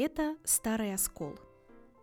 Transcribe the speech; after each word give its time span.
Это 0.00 0.36
Старый 0.44 0.94
Оскол. 0.94 1.34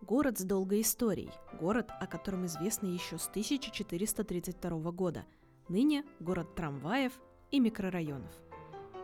Город 0.02 0.38
с 0.38 0.42
долгой 0.42 0.82
историей, 0.82 1.30
город, 1.58 1.90
о 1.98 2.06
котором 2.06 2.44
известно 2.44 2.88
еще 2.88 3.16
с 3.16 3.26
1432 3.26 4.90
года. 4.90 5.24
Ныне 5.70 6.04
город 6.20 6.54
трамваев 6.54 7.14
и 7.50 7.58
микрорайонов. 7.58 8.30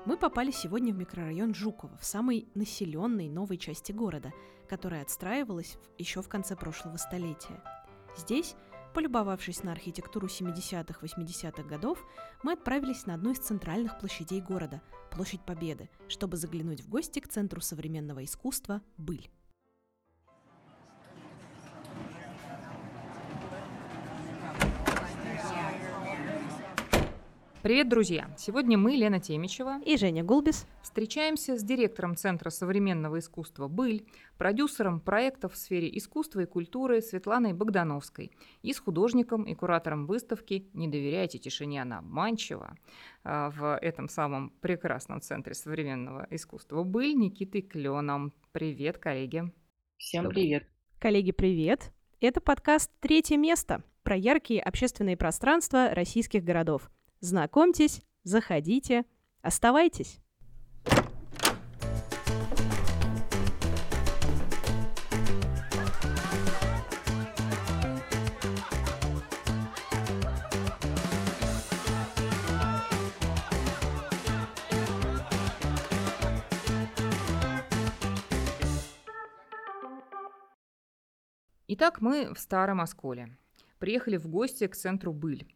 Мы 0.04 0.18
попали 0.18 0.50
сегодня 0.50 0.92
в 0.92 0.98
микрорайон 0.98 1.54
Жуково, 1.54 1.96
в 1.96 2.04
самой 2.04 2.46
населенной 2.54 3.30
новой 3.30 3.56
части 3.56 3.92
города, 3.92 4.30
которая 4.68 5.00
отстраивалась 5.00 5.78
еще 5.96 6.20
в 6.20 6.28
конце 6.28 6.54
прошлого 6.54 6.98
столетия. 6.98 7.64
Здесь 8.18 8.54
Полюбовавшись 8.94 9.62
на 9.62 9.72
архитектуру 9.72 10.26
70-80-х 10.26 11.62
годов, 11.62 12.04
мы 12.42 12.52
отправились 12.52 13.06
на 13.06 13.14
одну 13.14 13.30
из 13.32 13.38
центральных 13.38 13.98
площадей 13.98 14.40
города– 14.40 14.82
Площадь 15.10 15.42
Победы, 15.42 15.90
чтобы 16.08 16.36
заглянуть 16.36 16.82
в 16.82 16.88
гости 16.88 17.20
к 17.20 17.28
Центру 17.28 17.60
современного 17.60 18.24
искусства 18.24 18.82
«Быль». 18.96 19.30
Привет, 27.62 27.88
друзья! 27.88 28.28
Сегодня 28.36 28.76
мы, 28.76 28.96
Лена 28.96 29.20
Темичева 29.20 29.80
и 29.84 29.96
Женя 29.96 30.24
Гулбис, 30.24 30.66
встречаемся 30.82 31.56
с 31.56 31.62
директором 31.62 32.16
Центра 32.16 32.50
современного 32.50 33.20
искусства 33.20 33.68
«Быль», 33.68 34.04
продюсером 34.36 34.98
проектов 34.98 35.52
в 35.52 35.56
сфере 35.56 35.88
искусства 35.96 36.40
и 36.40 36.46
культуры 36.46 37.00
Светланой 37.00 37.52
Богдановской 37.52 38.32
и 38.62 38.72
с 38.72 38.80
художником 38.80 39.44
и 39.44 39.54
куратором 39.54 40.06
выставки 40.06 40.68
«Не 40.72 40.88
доверяйте 40.88 41.38
тишине, 41.38 41.82
она 41.82 41.98
обманчива» 41.98 42.76
а, 43.22 43.50
в 43.50 43.78
этом 43.78 44.08
самом 44.08 44.50
прекрасном 44.60 45.20
Центре 45.20 45.54
современного 45.54 46.26
искусства 46.30 46.82
«Быль» 46.82 47.14
Никитой 47.14 47.62
Кленом. 47.62 48.32
Привет, 48.50 48.98
коллеги! 48.98 49.52
Всем 49.98 50.28
привет! 50.30 50.66
Коллеги, 50.98 51.30
привет! 51.30 51.92
Это 52.20 52.40
подкаст 52.40 52.90
«Третье 52.98 53.36
место» 53.36 53.84
про 54.02 54.16
яркие 54.16 54.60
общественные 54.60 55.16
пространства 55.16 55.90
российских 55.94 56.42
городов– 56.42 56.90
Знакомьтесь, 57.24 58.02
заходите, 58.24 59.04
оставайтесь. 59.42 60.18
Итак, 81.68 82.00
мы 82.00 82.34
в 82.34 82.40
Старом 82.40 82.80
Осколе. 82.80 83.38
Приехали 83.78 84.16
в 84.16 84.26
гости 84.26 84.66
к 84.66 84.74
центру 84.74 85.12
Быль. 85.12 85.46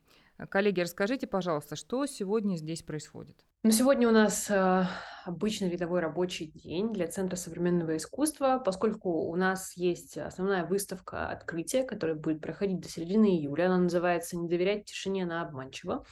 Коллеги, 0.50 0.80
расскажите, 0.80 1.26
пожалуйста, 1.26 1.76
что 1.76 2.04
сегодня 2.06 2.56
здесь 2.56 2.82
происходит? 2.82 3.36
Ну, 3.62 3.70
сегодня 3.70 4.06
у 4.06 4.12
нас 4.12 4.50
э, 4.50 4.84
обычный 5.24 5.70
рядовой 5.70 6.00
рабочий 6.00 6.46
день 6.46 6.92
для 6.92 7.08
Центра 7.08 7.36
современного 7.36 7.96
искусства, 7.96 8.62
поскольку 8.64 9.10
у 9.10 9.34
нас 9.34 9.76
есть 9.76 10.18
основная 10.18 10.66
выставка 10.66 11.30
открытия, 11.30 11.84
которая 11.84 12.16
будет 12.16 12.42
проходить 12.42 12.80
до 12.80 12.88
середины 12.88 13.36
июля. 13.36 13.66
Она 13.66 13.78
называется 13.78 14.36
«Не 14.36 14.46
доверять 14.46 14.84
тишине, 14.84 15.24
она 15.24 15.40
обманчива». 15.40 16.04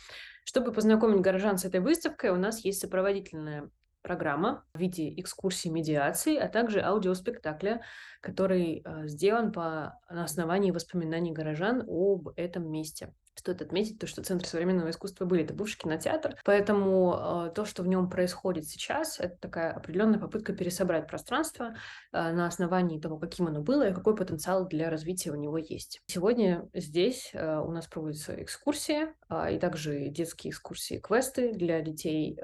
Чтобы 0.45 0.73
познакомить 0.73 1.21
горожан 1.21 1.59
с 1.59 1.65
этой 1.67 1.81
выставкой, 1.81 2.31
у 2.31 2.37
нас 2.37 2.65
есть 2.65 2.81
сопроводительная 2.81 3.71
программа 4.03 4.65
в 4.75 4.79
виде 4.79 5.09
экскурсии 5.21 5.69
медиации, 5.69 6.37
а 6.37 6.49
также 6.49 6.81
аудиоспектакля, 6.81 7.83
который 8.21 8.83
э, 8.85 9.07
сделан 9.07 9.53
по 9.53 9.99
на 10.09 10.25
основании 10.25 10.71
воспоминаний 10.71 11.33
горожан 11.33 11.85
об 11.87 12.31
этом 12.37 12.71
месте. 12.71 13.13
Стоит 13.35 13.63
отметить 13.63 13.99
то, 13.99 14.07
что 14.07 14.23
Центр 14.23 14.47
современного 14.47 14.91
искусства 14.91 15.25
были, 15.25 15.45
это 15.45 15.55
бывший 15.55 15.79
кинотеатр, 15.79 16.37
поэтому 16.45 17.49
э, 17.49 17.51
то, 17.55 17.65
что 17.65 17.83
в 17.83 17.89
нем 17.89 18.09
происходит 18.09 18.67
сейчас, 18.69 19.19
это 19.19 19.37
такая 19.37 19.73
определенная 19.73 20.21
попытка 20.21 20.53
пересобрать 20.53 21.09
пространство 21.09 21.75
э, 22.13 22.33
на 22.33 22.47
основании 22.47 23.01
того, 23.01 23.19
каким 23.19 23.49
оно 23.49 23.61
было 23.61 23.89
и 23.89 23.95
какой 23.95 24.15
потенциал 24.15 24.69
для 24.69 24.89
развития 24.89 25.33
у 25.33 25.37
него 25.37 25.59
есть. 25.59 26.01
Сегодня 26.07 26.69
здесь 26.75 27.31
э, 27.33 27.59
у 27.59 27.73
нас 27.73 27.87
проводятся 27.87 28.41
экскурсии 28.43 29.09
и 29.51 29.59
также 29.59 30.09
детские 30.09 30.53
экскурсии, 30.53 30.99
квесты 30.99 31.53
для 31.53 31.81
детей 31.81 32.39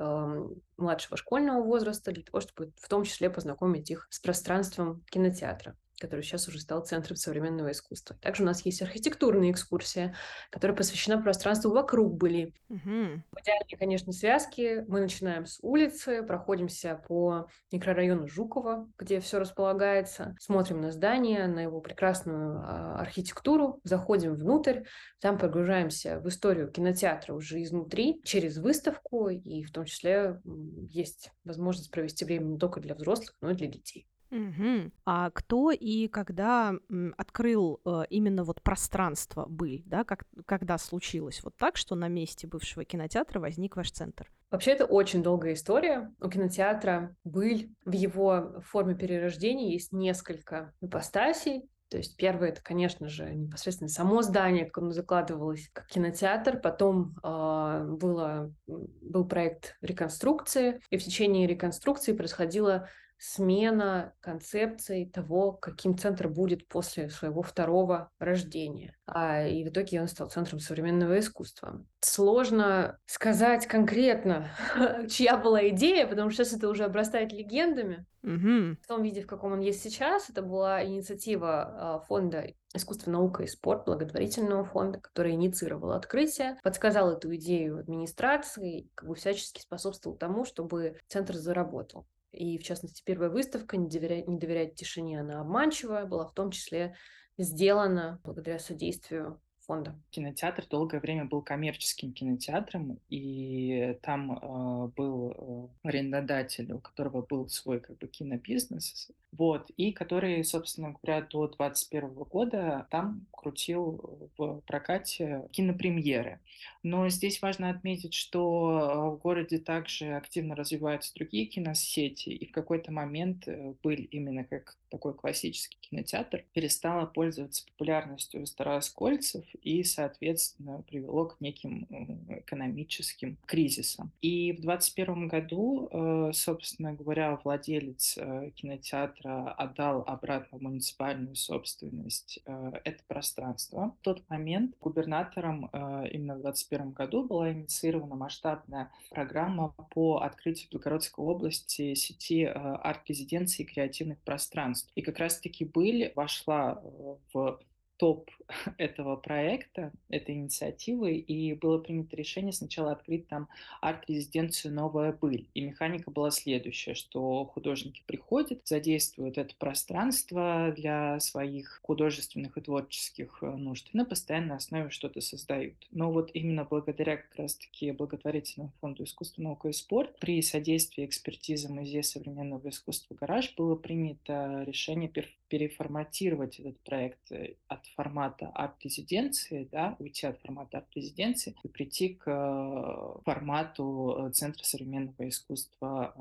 младшего 0.77 1.17
школьного 1.17 1.63
возраста, 1.63 2.11
для 2.11 2.25
того, 2.25 2.41
чтобы 2.41 2.73
в 2.77 2.89
том 2.89 3.05
числе 3.05 3.31
познакомить 3.31 3.91
их 3.91 4.09
с 4.11 4.19
пространством 4.19 5.05
кинотеатра 5.11 5.77
который 6.01 6.23
сейчас 6.23 6.49
уже 6.49 6.59
стал 6.59 6.85
центром 6.85 7.17
современного 7.17 7.71
искусства. 7.73 8.17
Также 8.21 8.43
у 8.43 8.47
нас 8.47 8.65
есть 8.65 8.83
архитектурная 8.83 9.51
экскурсия, 9.51 10.15
которая 10.51 10.77
посвящена 10.77 11.21
пространству 11.21 11.71
вокруг 11.71 12.17
были. 12.17 12.55
Угу. 12.69 12.81
В 12.81 13.41
идеальной, 13.43 13.77
конечно, 13.79 14.13
связке 14.13 14.85
мы 14.89 15.01
начинаем 15.01 15.47
с 15.47 15.59
улицы, 15.63 16.23
проходимся 16.23 17.01
по 17.07 17.49
микрорайону 17.71 18.27
Жукова, 18.27 18.89
где 18.99 19.21
все 19.21 19.39
располагается, 19.39 20.35
смотрим 20.41 20.81
на 20.81 20.91
здание, 20.91 21.47
на 21.47 21.61
его 21.61 21.81
прекрасную 21.81 22.59
а, 22.59 23.01
архитектуру, 23.01 23.81
заходим 23.85 24.35
внутрь, 24.35 24.83
там 25.21 25.39
погружаемся 25.39 26.21
в 26.21 26.29
историю 26.29 26.71
кинотеатра 26.71 27.35
уже 27.35 27.63
изнутри, 27.63 28.21
через 28.25 28.57
выставку, 28.57 29.29
и 29.29 29.63
в 29.65 29.73
том 29.73 29.85
числе 29.85 30.41
есть 30.89 31.31
возможность 31.45 31.91
провести 31.91 32.25
время 32.25 32.45
не 32.45 32.59
только 32.59 32.81
для 32.81 32.95
взрослых, 32.95 33.35
но 33.41 33.51
и 33.51 33.55
для 33.55 33.67
детей. 33.67 34.10
Угу. 34.31 34.93
А 35.07 35.31
кто 35.31 35.73
и 35.73 36.09
когда 36.09 36.75
открыл 37.17 37.81
э, 37.85 38.03
именно 38.11 38.45
вот 38.45 38.63
пространство 38.63 39.47
«Быль», 39.49 39.83
да, 39.87 40.05
как, 40.05 40.25
когда 40.47 40.79
случилось 40.79 41.43
вот 41.43 41.57
так, 41.57 41.77
что 41.77 41.97
на 41.97 42.09
месте 42.09 42.47
бывшего 42.47 42.85
кинотеатра 42.85 43.41
возник 43.41 43.77
ваш 43.77 43.91
центр? 43.91 44.31
Вообще, 44.51 44.73
это 44.73 44.85
очень 44.85 45.23
долгая 45.23 45.55
история. 45.55 46.13
У 46.21 46.29
кинотеатра 46.29 47.17
«Быль» 47.25 47.71
в 47.85 47.93
его 47.93 48.63
форме 48.67 48.95
перерождения 48.95 49.73
есть 49.73 49.93
несколько 49.93 50.73
ипостасей. 50.81 51.69
То 51.89 51.97
есть 51.97 52.17
первое 52.17 52.51
это, 52.51 52.63
конечно 52.63 53.09
же, 53.09 53.35
непосредственно 53.35 53.89
само 53.89 54.23
здание, 54.23 54.65
как 54.65 54.79
оно 54.79 54.93
закладывалось 54.93 55.69
как 55.73 55.89
кинотеатр. 55.89 56.61
Потом 56.61 57.17
э, 57.23 57.85
было, 58.01 58.55
был 58.67 59.25
проект 59.27 59.77
реконструкции, 59.81 60.81
и 60.91 60.99
в 60.99 61.05
течение 61.05 61.49
реконструкции 61.49 62.13
происходило 62.13 62.89
смена 63.21 64.15
концепции 64.21 65.05
того, 65.05 65.53
каким 65.53 65.97
центр 65.97 66.27
будет 66.27 66.67
после 66.67 67.11
своего 67.11 67.43
второго 67.43 68.11
рождения. 68.19 68.97
А, 69.07 69.47
и 69.47 69.63
в 69.63 69.69
итоге 69.69 70.01
он 70.01 70.09
стал 70.09 70.31
центром 70.31 70.59
современного 70.59 71.19
искусства. 71.19 71.85
Сложно 72.01 72.99
сказать 73.05 73.67
конкретно, 73.67 74.51
чья 75.11 75.37
была 75.37 75.69
идея, 75.69 76.07
потому 76.07 76.31
что 76.31 76.45
сейчас 76.45 76.59
это 76.59 76.71
уже 76.71 76.85
обрастает 76.85 77.31
легендами. 77.33 78.07
Угу. 78.23 78.77
В 78.83 78.87
том 78.87 79.03
виде, 79.03 79.23
в 79.23 79.27
каком 79.27 79.53
он 79.53 79.61
есть 79.61 79.83
сейчас, 79.83 80.31
это 80.31 80.41
была 80.41 80.83
инициатива 80.85 81.63
а, 81.63 82.01
фонда 82.01 82.47
искусство, 82.75 83.11
наука 83.11 83.43
и 83.43 83.47
спорт 83.47 83.85
благотворительного 83.85 84.65
фонда, 84.65 84.99
который 84.99 85.33
инициировал 85.33 85.93
открытие, 85.93 86.59
подсказал 86.63 87.13
эту 87.13 87.35
идею 87.37 87.79
администрации, 87.79 88.89
как 88.95 89.09
бы 89.09 89.15
всячески 89.15 89.61
способствовал 89.61 90.17
тому, 90.17 90.45
чтобы 90.45 90.97
центр 91.09 91.35
заработал. 91.35 92.07
И, 92.33 92.59
в 92.59 92.63
частности, 92.63 93.03
первая 93.05 93.31
выставка 93.31 93.77
«Не 93.77 93.89
доверять, 93.89 94.29
не 94.29 94.39
доверять 94.39 94.75
тишине, 94.75 95.21
она 95.21 95.41
обманчивая» 95.41 96.07
была 96.07 96.27
в 96.27 96.35
том 96.35 96.51
числе 96.51 96.95
сделана 97.37 98.21
благодаря 98.23 98.59
содействию 98.59 99.41
фонда. 99.71 99.95
Кинотеатр 100.11 100.67
долгое 100.67 100.99
время 100.99 101.27
был 101.27 101.43
коммерческим 101.43 102.13
кинотеатром, 102.13 102.99
и 103.09 103.97
там 104.03 104.33
э, 104.33 104.91
был 104.97 105.71
э, 105.85 105.89
арендодатель, 105.89 106.73
у 106.73 106.81
которого 106.81 107.23
был 107.23 107.49
свой 107.49 107.79
как 107.79 107.97
бы 107.99 108.09
кинобизнес, 108.09 109.13
вот, 109.33 109.71
и 109.77 109.93
который, 109.93 110.45
собственно 110.45 110.97
говоря, 111.01 111.23
до 111.23 111.47
2021 111.47 112.09
года 112.25 112.89
там 112.91 113.27
крутил 113.31 114.29
в 114.37 114.61
прокате 114.67 115.49
кинопремьеры. 115.53 116.41
Но 116.83 117.09
здесь 117.09 117.41
важно 117.41 117.71
отметить, 117.71 118.15
что 118.15 119.17
в 119.17 119.23
городе 119.23 119.59
также 119.59 120.17
активно 120.17 120.57
развиваются 120.57 121.15
другие 121.15 121.47
киносети, 121.47 122.31
и 122.31 122.47
в 122.47 122.53
какой-то 122.53 122.91
момент 122.91 123.47
э, 123.47 123.75
был 123.85 123.93
именно 123.93 124.43
как 124.43 124.77
такой 124.91 125.15
классический 125.15 125.79
кинотеатр, 125.81 126.45
перестала 126.53 127.07
пользоваться 127.07 127.65
популярностью 127.67 128.43
у 128.43 128.47
старооскольцев 128.47 129.45
и, 129.63 129.85
соответственно, 129.85 130.83
привело 130.89 131.27
к 131.27 131.41
неким 131.41 131.87
экономическим 132.29 133.37
кризисам. 133.47 134.11
И 134.21 134.53
в 134.53 134.61
2021 134.61 135.29
году, 135.29 135.89
э, 135.91 136.31
собственно 136.33 136.93
говоря, 136.93 137.39
владелец 137.43 138.17
э, 138.19 138.51
кинотеатра 138.55 139.53
отдал 139.53 140.03
обратно 140.07 140.59
в 140.59 140.63
муниципальную 140.63 141.37
собственность 141.37 142.41
это 142.85 143.03
пространство. 143.07 143.95
В 144.01 144.05
тот 144.05 144.29
момент 144.29 144.75
губернатором 144.81 145.67
именно 146.13 146.35
в 146.35 146.43
2021 146.43 146.91
году 146.93 147.25
была 147.25 147.53
инициирована 147.53 148.15
масштабная 148.15 148.91
программа 149.11 149.75
по 149.91 150.19
открытию 150.19 150.69
Белгородской 150.71 151.25
области 151.25 151.95
сети 151.95 152.45
э, 152.45 152.51
арт-резиденций 152.53 153.65
и 153.65 153.69
креативных 153.69 154.19
пространств. 154.21 154.91
И 154.95 155.03
как 155.03 155.19
раз-таки 155.19 155.65
«Быль» 155.65 156.13
вошла 156.15 156.81
э, 156.83 157.17
в 157.33 157.61
топ 158.01 158.31
этого 158.79 159.15
проекта, 159.17 159.93
этой 160.09 160.35
инициативы, 160.35 161.17
и 161.17 161.53
было 161.53 161.77
принято 161.77 162.17
решение 162.17 162.53
сначала 162.53 162.93
открыть 162.93 163.29
там 163.29 163.47
арт-резиденцию 163.83 164.73
«Новая 164.73 165.13
быль». 165.13 165.47
И 165.53 165.61
механика 165.61 166.11
была 166.11 166.31
следующая, 166.31 166.95
что 166.95 167.45
художники 167.45 168.03
приходят, 168.07 168.67
задействуют 168.67 169.37
это 169.37 169.55
пространство 169.55 170.73
для 170.75 171.21
своих 171.21 171.81
художественных 171.83 172.57
и 172.57 172.63
творческих 172.63 173.39
э, 173.43 173.51
нужд, 173.51 173.91
и 173.93 173.97
на 173.97 174.07
постоянной 174.07 174.57
основе 174.57 174.89
что-то 174.89 175.21
создают. 175.21 175.87
Но 175.91 176.11
вот 176.11 176.31
именно 176.33 176.65
благодаря 176.65 177.19
как 177.19 177.37
раз-таки 177.37 177.93
благотворительному 177.93 178.73
фонду 178.81 179.05
искусства, 179.05 179.43
наука 179.43 179.69
и 179.69 179.73
спорт 179.73 180.19
при 180.19 180.41
содействии 180.41 181.05
экспертизы 181.05 181.69
Музея 181.69 182.03
современного 182.03 182.71
искусства 182.71 183.15
«Гараж» 183.15 183.55
было 183.57 183.75
принято 183.75 184.65
решение 184.67 185.11
переформатировать 185.51 186.61
этот 186.61 186.79
проект 186.81 187.31
э, 187.33 187.57
от 187.69 187.85
формата 187.97 188.49
арт-резиденции, 188.55 189.69
да, 189.71 189.97
уйти 189.99 190.27
от 190.27 190.41
формата 190.41 190.79
арт-резиденции 190.79 191.55
и 191.63 191.69
прийти 191.69 192.15
к 192.15 192.23
э, 192.27 193.21
формату 193.25 194.29
э, 194.29 194.31
Центра 194.31 194.65
современного 194.65 195.29
искусства 195.29 196.15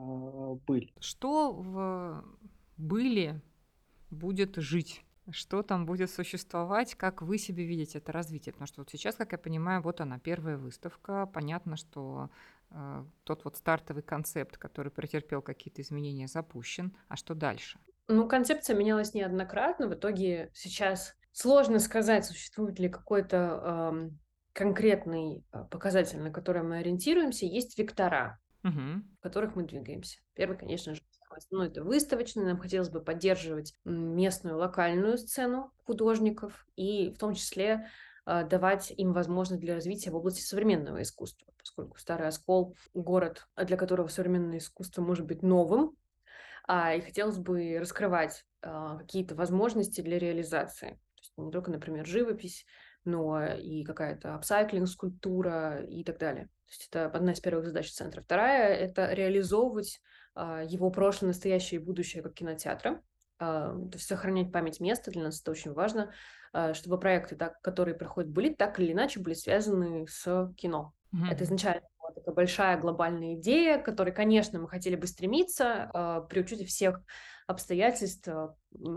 «Быль». 0.67 0.91
Что 0.99 1.53
в 1.53 2.25
«Были» 2.77 3.39
будет 4.09 4.55
жить? 4.57 5.03
Что 5.31 5.61
там 5.61 5.85
будет 5.85 6.09
существовать? 6.09 6.95
Как 6.95 7.21
вы 7.21 7.37
себе 7.37 7.63
видите 7.63 7.99
это 7.99 8.11
развитие? 8.11 8.53
Потому 8.53 8.67
что 8.67 8.81
вот 8.81 8.89
сейчас, 8.89 9.15
как 9.15 9.31
я 9.31 9.37
понимаю, 9.37 9.81
вот 9.83 10.01
она, 10.01 10.17
первая 10.17 10.57
выставка. 10.57 11.27
Понятно, 11.27 11.77
что 11.77 12.31
э, 12.71 13.05
тот 13.25 13.45
вот 13.45 13.55
стартовый 13.55 14.01
концепт, 14.01 14.57
который 14.57 14.91
претерпел 14.91 15.43
какие-то 15.43 15.83
изменения, 15.83 16.27
запущен. 16.27 16.95
А 17.09 17.15
что 17.15 17.35
дальше? 17.35 17.79
Ну, 18.09 18.27
концепция 18.27 18.75
менялась 18.75 19.13
неоднократно. 19.13 19.87
В 19.87 19.93
итоге 19.93 20.49
сейчас 20.55 21.13
сложно 21.31 21.77
сказать, 21.77 22.25
существует 22.25 22.79
ли 22.79 22.89
какой-то 22.89 23.93
э, 23.93 24.09
конкретный 24.51 25.45
показатель, 25.69 26.19
на 26.19 26.31
который 26.31 26.63
мы 26.63 26.79
ориентируемся. 26.79 27.45
Есть 27.45 27.77
вектора, 27.77 28.39
угу. 28.63 29.03
в 29.19 29.21
которых 29.21 29.55
мы 29.55 29.63
двигаемся. 29.63 30.17
Первый, 30.33 30.57
конечно 30.57 30.95
же, 30.95 31.01
основной 31.29 31.67
это 31.67 31.83
выставочный. 31.83 32.45
Нам 32.45 32.57
хотелось 32.57 32.89
бы 32.89 32.99
поддерживать 32.99 33.75
местную 33.85 34.57
локальную 34.57 35.19
сцену 35.19 35.71
художников 35.85 36.65
и 36.75 37.11
в 37.11 37.19
том 37.19 37.35
числе 37.35 37.87
э, 38.25 38.43
давать 38.43 38.91
им 38.91 39.13
возможность 39.13 39.61
для 39.61 39.75
развития 39.75 40.09
в 40.09 40.15
области 40.15 40.41
современного 40.41 41.03
искусства, 41.03 41.53
поскольку 41.59 41.99
Старый 41.99 42.27
Оскол– 42.27 42.75
город, 42.95 43.47
для 43.55 43.77
которого 43.77 44.07
современное 44.07 44.57
искусство 44.57 45.03
может 45.03 45.27
быть 45.27 45.43
новым, 45.43 45.95
и 46.67 47.01
хотелось 47.01 47.37
бы 47.37 47.77
раскрывать 47.79 48.45
а, 48.61 48.97
какие-то 48.97 49.35
возможности 49.35 50.01
для 50.01 50.19
реализации. 50.19 50.89
То 50.89 51.21
есть 51.21 51.33
не 51.37 51.51
только, 51.51 51.71
например, 51.71 52.05
живопись, 52.05 52.65
но 53.05 53.45
и 53.45 53.83
какая-то 53.83 54.35
апсайклинг, 54.35 54.87
скульптура 54.87 55.83
и 55.83 56.03
так 56.03 56.17
далее. 56.19 56.45
То 56.45 56.71
есть 56.71 56.87
это 56.91 57.05
одна 57.05 57.31
из 57.31 57.39
первых 57.39 57.65
задач 57.65 57.91
центра. 57.91 58.21
Вторая— 58.21 58.73
это 58.75 59.11
реализовывать 59.13 60.01
а, 60.35 60.63
его 60.63 60.91
прошлое, 60.91 61.29
настоящее 61.29 61.79
и 61.79 61.83
будущее 61.83 62.21
как 62.21 62.33
кинотеатра. 62.33 63.01
А, 63.39 63.73
то 63.73 63.95
есть 63.95 64.07
сохранять 64.07 64.51
память 64.51 64.79
места, 64.79 65.11
для 65.11 65.23
нас 65.23 65.41
это 65.41 65.51
очень 65.51 65.73
важно, 65.73 66.11
а, 66.53 66.73
чтобы 66.73 66.99
проекты, 66.99 67.35
так, 67.35 67.61
которые 67.61 67.95
проходят, 67.95 68.29
были 68.29 68.53
так 68.53 68.79
или 68.79 68.91
иначе 68.91 69.19
были 69.19 69.33
связаны 69.33 70.05
с 70.07 70.53
кино. 70.57 70.93
Mm-hmm. 71.13 71.31
Это 71.31 71.43
изначально 71.45 71.87
была 72.09 72.15
такая 72.15 72.35
большая 72.35 72.79
глобальная 72.79 73.35
идея, 73.35 73.77
к 73.77 73.85
которой, 73.85 74.11
конечно, 74.11 74.59
мы 74.59 74.67
хотели 74.67 74.95
бы 74.95 75.07
стремиться 75.07 75.89
э, 75.93 76.21
при 76.29 76.41
учете 76.41 76.65
всех 76.65 77.01
обстоятельств 77.47 78.27
э, 78.27 78.49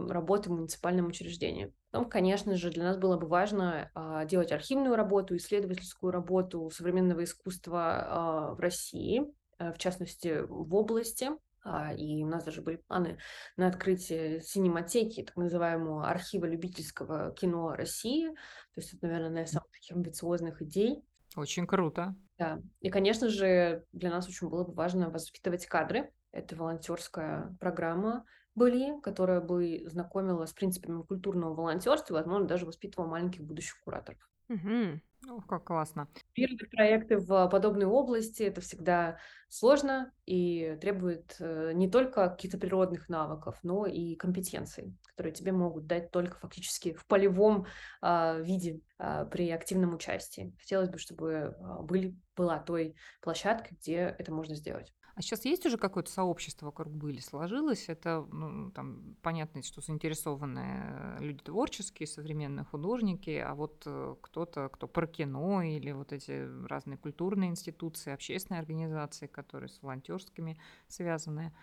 работы 0.09 0.50
в 0.50 0.53
муниципальном 0.53 1.09
учреждении. 1.09 1.73
Потом, 1.91 2.09
конечно 2.09 2.56
же, 2.56 2.70
для 2.70 2.85
нас 2.85 2.97
было 2.97 3.17
бы 3.17 3.26
важно 3.26 3.91
э, 3.94 4.26
делать 4.26 4.53
архивную 4.53 4.97
работу, 4.97 5.37
исследовательскую 5.37 6.12
работу 6.12 6.70
современного 6.70 7.25
искусства 7.25 8.55
в 8.56 8.61
России, 8.61 9.23
в 9.58 9.79
частности, 9.79 10.43
в 10.47 10.75
области. 10.75 11.31
А, 11.65 11.94
и 11.94 12.23
у 12.25 12.26
нас 12.26 12.44
даже 12.44 12.61
были 12.61 12.76
планы 12.76 13.19
на 13.56 13.69
открытие 13.69 14.41
синематеки, 14.41 15.23
так 15.23 15.37
называемого 15.37 16.08
архива 16.08 16.47
любительского 16.47 17.32
кино 17.32 17.75
России. 17.75 18.29
То 18.75 18.81
есть 18.81 18.94
это, 18.94 19.06
наверное, 19.06 19.29
одна 19.29 19.43
из 19.43 19.50
самых 19.50 19.70
таких 19.70 19.97
амбициозных 19.97 20.61
идей. 20.62 21.05
Очень 21.37 21.67
круто. 21.67 22.15
Да. 22.43 22.61
И, 22.81 22.91
конечно 22.91 23.29
же, 23.29 23.85
для 23.93 24.11
нас 24.11 24.29
очень 24.29 24.49
было 24.49 24.65
бы 24.65 24.73
важно 24.73 25.11
воспитывать 25.11 25.67
кадры. 25.67 26.11
Это 26.33 26.56
волонтерская 26.56 27.56
программа 27.61 28.25
были, 28.56 29.00
которая 29.00 29.41
бы 29.41 29.85
знакомила 29.87 30.44
с 30.44 30.53
принципами 30.53 31.03
культурного 31.03 31.55
волонтерства 31.55 32.15
возможно, 32.15 32.49
даже 32.49 32.67
воспитывала 32.67 33.06
маленьких 33.06 33.43
будущих 33.43 33.81
кураторов. 33.85 34.29
Угу. 34.49 35.00
Ох, 35.29 35.47
как 35.47 35.65
классно. 35.65 36.09
Первые 36.33 36.69
проекты 36.69 37.17
в 37.17 37.49
подобной 37.49 37.87
области 37.87 38.43
это 38.43 38.61
всегда 38.61 39.19
сложно 39.49 40.13
и 40.27 40.77
требует 40.81 41.37
э, 41.39 41.73
не 41.75 41.89
только 41.89 42.29
каких-то 42.29 42.59
природных 42.59 43.09
навыков, 43.09 43.59
но 43.63 43.87
и 43.87 44.17
компетенций, 44.17 44.97
которые 45.07 45.33
тебе 45.33 45.53
могут 45.53 45.87
дать 45.87 46.11
только 46.11 46.39
фактически 46.39 46.95
в 46.95 47.07
полевом 47.07 47.67
э, 48.03 48.43
виде 48.43 48.81
э, 48.99 49.27
при 49.31 49.51
активном 49.51 49.95
участии. 49.95 50.55
Хотелось 50.59 50.89
бы, 50.89 50.99
чтобы 50.99 51.55
были, 51.83 52.17
была 52.37 52.59
той 52.59 52.97
площадкой, 53.21 53.77
где 53.81 54.15
это 54.19 54.33
можно 54.33 54.57
сделать. 54.57 54.93
А 55.14 55.23
сейчас 55.23 55.44
есть 55.44 55.67
уже 55.67 55.76
какое-то 55.76 56.11
сообщество 56.11 56.67
вокруг 56.67 56.93
были, 56.93 57.20
сложилось? 57.20 57.88
Это, 57.88 58.26
ну, 58.32 58.70
там, 58.70 59.17
понятно, 59.23 59.62
что 59.62 59.81
заинтересованные 59.81 61.19
люди 61.20 61.43
творческие, 61.43 62.06
современные 62.06 62.64
художники, 62.64 63.31
а 63.31 63.55
вот 63.55 63.82
э, 63.85 64.14
кто-то, 64.23 64.69
кто 64.70 64.88
про 64.88 65.06
кино 65.06 65.62
или 65.62 65.93
вот 65.93 66.12
эти 66.12 66.49
разные 66.67 66.97
культурные 66.97 67.50
институции, 67.50 68.12
общественные 68.12 68.61
организации, 68.61 69.26
которые 69.26 69.69
с 69.69 69.82
волонтерскими 69.82 70.59
связаны 70.88 71.55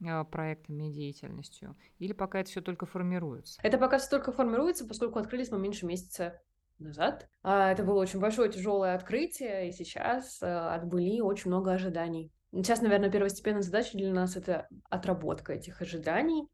э, 0.00 0.24
проектами 0.24 0.90
и 0.90 0.92
деятельностью? 0.92 1.76
Или 1.98 2.12
пока 2.12 2.40
это 2.40 2.50
все 2.50 2.60
только 2.60 2.86
формируется? 2.86 3.60
Это 3.62 3.78
пока 3.78 3.98
все 3.98 4.10
только 4.10 4.32
формируется, 4.32 4.84
поскольку 4.84 5.20
открылись 5.20 5.50
мы 5.50 5.58
меньше 5.60 5.86
месяца 5.86 6.40
назад. 6.78 7.28
А 7.42 7.70
это 7.70 7.84
было 7.84 8.00
очень 8.00 8.20
большое 8.20 8.50
тяжелое 8.50 8.94
открытие, 8.94 9.68
и 9.68 9.72
сейчас 9.72 10.42
э, 10.42 10.46
отбыли 10.46 11.20
очень 11.20 11.50
много 11.50 11.72
ожиданий. 11.72 12.32
Сейчас, 12.52 12.80
наверное, 12.80 13.10
первостепенная 13.10 13.62
задача 13.62 13.96
для 13.98 14.12
нас— 14.12 14.36
это 14.38 14.68
отработка 14.88 15.52
этих 15.52 15.82
ожиданий 15.82 16.48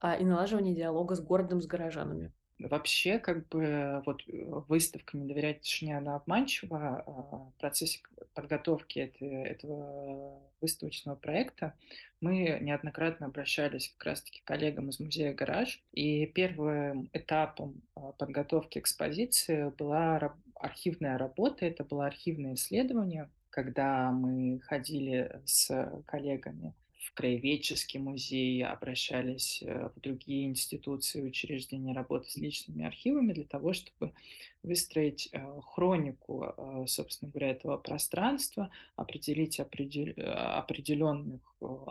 а, 0.00 0.14
и 0.14 0.24
налаживание 0.24 0.74
диалога 0.74 1.14
с 1.14 1.20
городом, 1.20 1.60
с 1.60 1.66
горожанами. 1.66 2.32
Вообще, 2.58 3.18
как 3.18 3.48
бы, 3.48 4.02
вот 4.06 4.22
э, 4.28 4.44
выставка 4.68 5.16
«Не 5.16 5.26
доверять 5.26 5.62
тишине» 5.62 5.98
она 5.98 6.16
обманчива. 6.16 7.02
А 7.06 7.10
в 7.10 7.52
процессе 7.58 8.00
подготовки 8.34 9.00
это, 9.00 9.24
этого 9.24 10.40
выставочного 10.60 11.16
проекта 11.16 11.74
мы 12.20 12.58
неоднократно 12.60 13.26
обращались 13.26 13.92
как 13.96 14.06
раз-таки 14.06 14.42
к 14.42 14.44
коллегам 14.44 14.90
из 14.90 15.00
музея 15.00 15.34
«Гараж». 15.34 15.82
И 15.92 16.26
первым 16.26 17.10
этапом 17.12 17.82
а, 17.96 18.12
подготовки 18.12 18.78
экспозиции 18.78 19.72
была 19.76 20.34
архивная 20.54 21.18
работа, 21.18 21.66
это 21.66 21.84
было 21.84 22.06
архивное 22.06 22.54
исследование, 22.54 23.28
когда 23.52 24.10
мы 24.10 24.60
ходили 24.60 25.42
с 25.44 25.68
коллегами 26.06 26.72
в 26.98 27.12
краеведческий 27.12 28.00
музей, 28.00 28.64
обращались 28.64 29.62
э, 29.62 29.90
в 29.94 30.00
другие 30.00 30.46
институции, 30.46 31.20
учреждения 31.20 31.92
работы 31.92 32.30
с 32.30 32.36
личными 32.36 32.86
архивами 32.86 33.34
для 33.34 33.44
того, 33.44 33.74
чтобы 33.74 34.14
выстроить 34.62 35.28
э, 35.32 35.60
хронику, 35.62 36.44
э, 36.44 36.86
собственно 36.86 37.30
говоря, 37.30 37.50
этого 37.50 37.76
пространства, 37.76 38.70
определить 38.96 39.60
определенных 39.60 41.40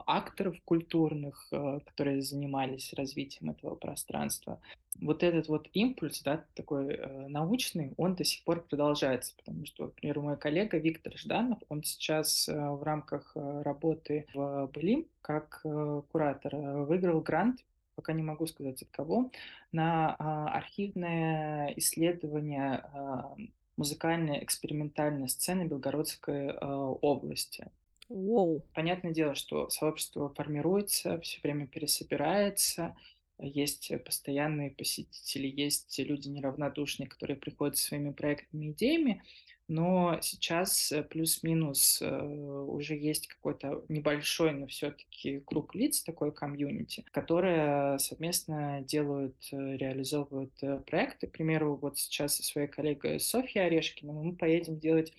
акторов 0.06 0.56
культурных, 0.66 1.48
которые 1.50 2.22
занимались 2.22 2.94
развитием 2.94 3.52
этого 3.52 3.76
пространства, 3.76 4.60
вот 5.00 5.24
этот 5.24 5.48
вот 5.48 5.70
импульс, 5.74 6.22
да, 6.22 6.44
такой 6.54 6.94
э, 6.94 7.28
научный, 7.28 7.94
он 7.98 8.16
до 8.16 8.24
сих 8.24 8.44
пор 8.44 8.62
продолжается, 8.62 9.34
потому 9.38 9.66
что, 9.66 9.86
например, 9.86 10.20
мой 10.20 10.38
коллега 10.38 10.78
Виктор 10.78 11.18
Жданов, 11.18 11.60
он 11.70 11.84
сейчас 11.84 12.50
э, 12.50 12.54
в 12.54 12.84
рамках 12.84 13.32
э, 13.36 13.62
работы 13.64 14.26
в 14.34 14.70
Былим 14.74 15.08
как 15.22 15.62
э, 15.64 16.02
куратор 16.12 16.56
э, 16.56 16.86
выиграл 16.86 17.22
грант, 17.22 17.64
пока 18.02 18.14
не 18.14 18.24
могу 18.24 18.48
сказать 18.48 18.82
от 18.82 18.90
кого, 18.90 19.30
на 19.72 20.16
э, 20.18 20.24
архивное 20.24 21.72
исследование 21.78 22.84
э, 22.92 23.46
музыкальной 23.78 24.44
экспериментальной 24.44 25.30
сцены 25.30 25.68
Белгородской 25.68 26.48
э, 26.48 26.56
области. 26.58 27.68
Wow. 28.10 28.64
Понятное 28.74 29.14
дело, 29.14 29.36
что 29.36 29.70
сообщество 29.70 30.30
формируется, 30.30 31.20
все 31.20 31.40
время 31.44 31.68
пересобирается, 31.68 32.96
есть 33.38 33.92
постоянные 34.04 34.72
посетители, 34.72 35.48
есть 35.48 35.98
люди 36.00 36.28
неравнодушные, 36.28 37.08
которые 37.08 37.38
приходят 37.38 37.78
со 37.78 37.86
своими 37.86 38.12
проектными 38.12 38.72
идеями, 38.72 39.24
но 39.72 40.20
сейчас 40.22 40.92
э, 40.92 41.02
плюс-минус 41.02 42.02
э, 42.02 42.22
уже 42.22 42.94
есть 42.94 43.28
какой-то 43.28 43.86
небольшой, 43.88 44.52
но 44.52 44.68
все-таки 44.68 45.40
круг 45.46 45.74
лиц, 45.76 46.02
такой 46.04 46.34
комьюнити, 46.34 47.06
которые 47.12 47.98
совместно 47.98 48.82
делают, 48.82 49.38
э, 49.54 49.78
реализовывают 49.78 50.52
проекты. 50.86 51.28
К 51.28 51.32
примеру, 51.32 51.80
вот 51.82 51.98
сейчас 51.98 52.36
со 52.36 52.44
своей 52.44 52.68
коллегой 52.68 53.22
Софьей 53.22 53.66
Орешкиной 53.66 54.14
мы 54.14 54.36
поедем 54.36 54.78
делать 54.78 55.14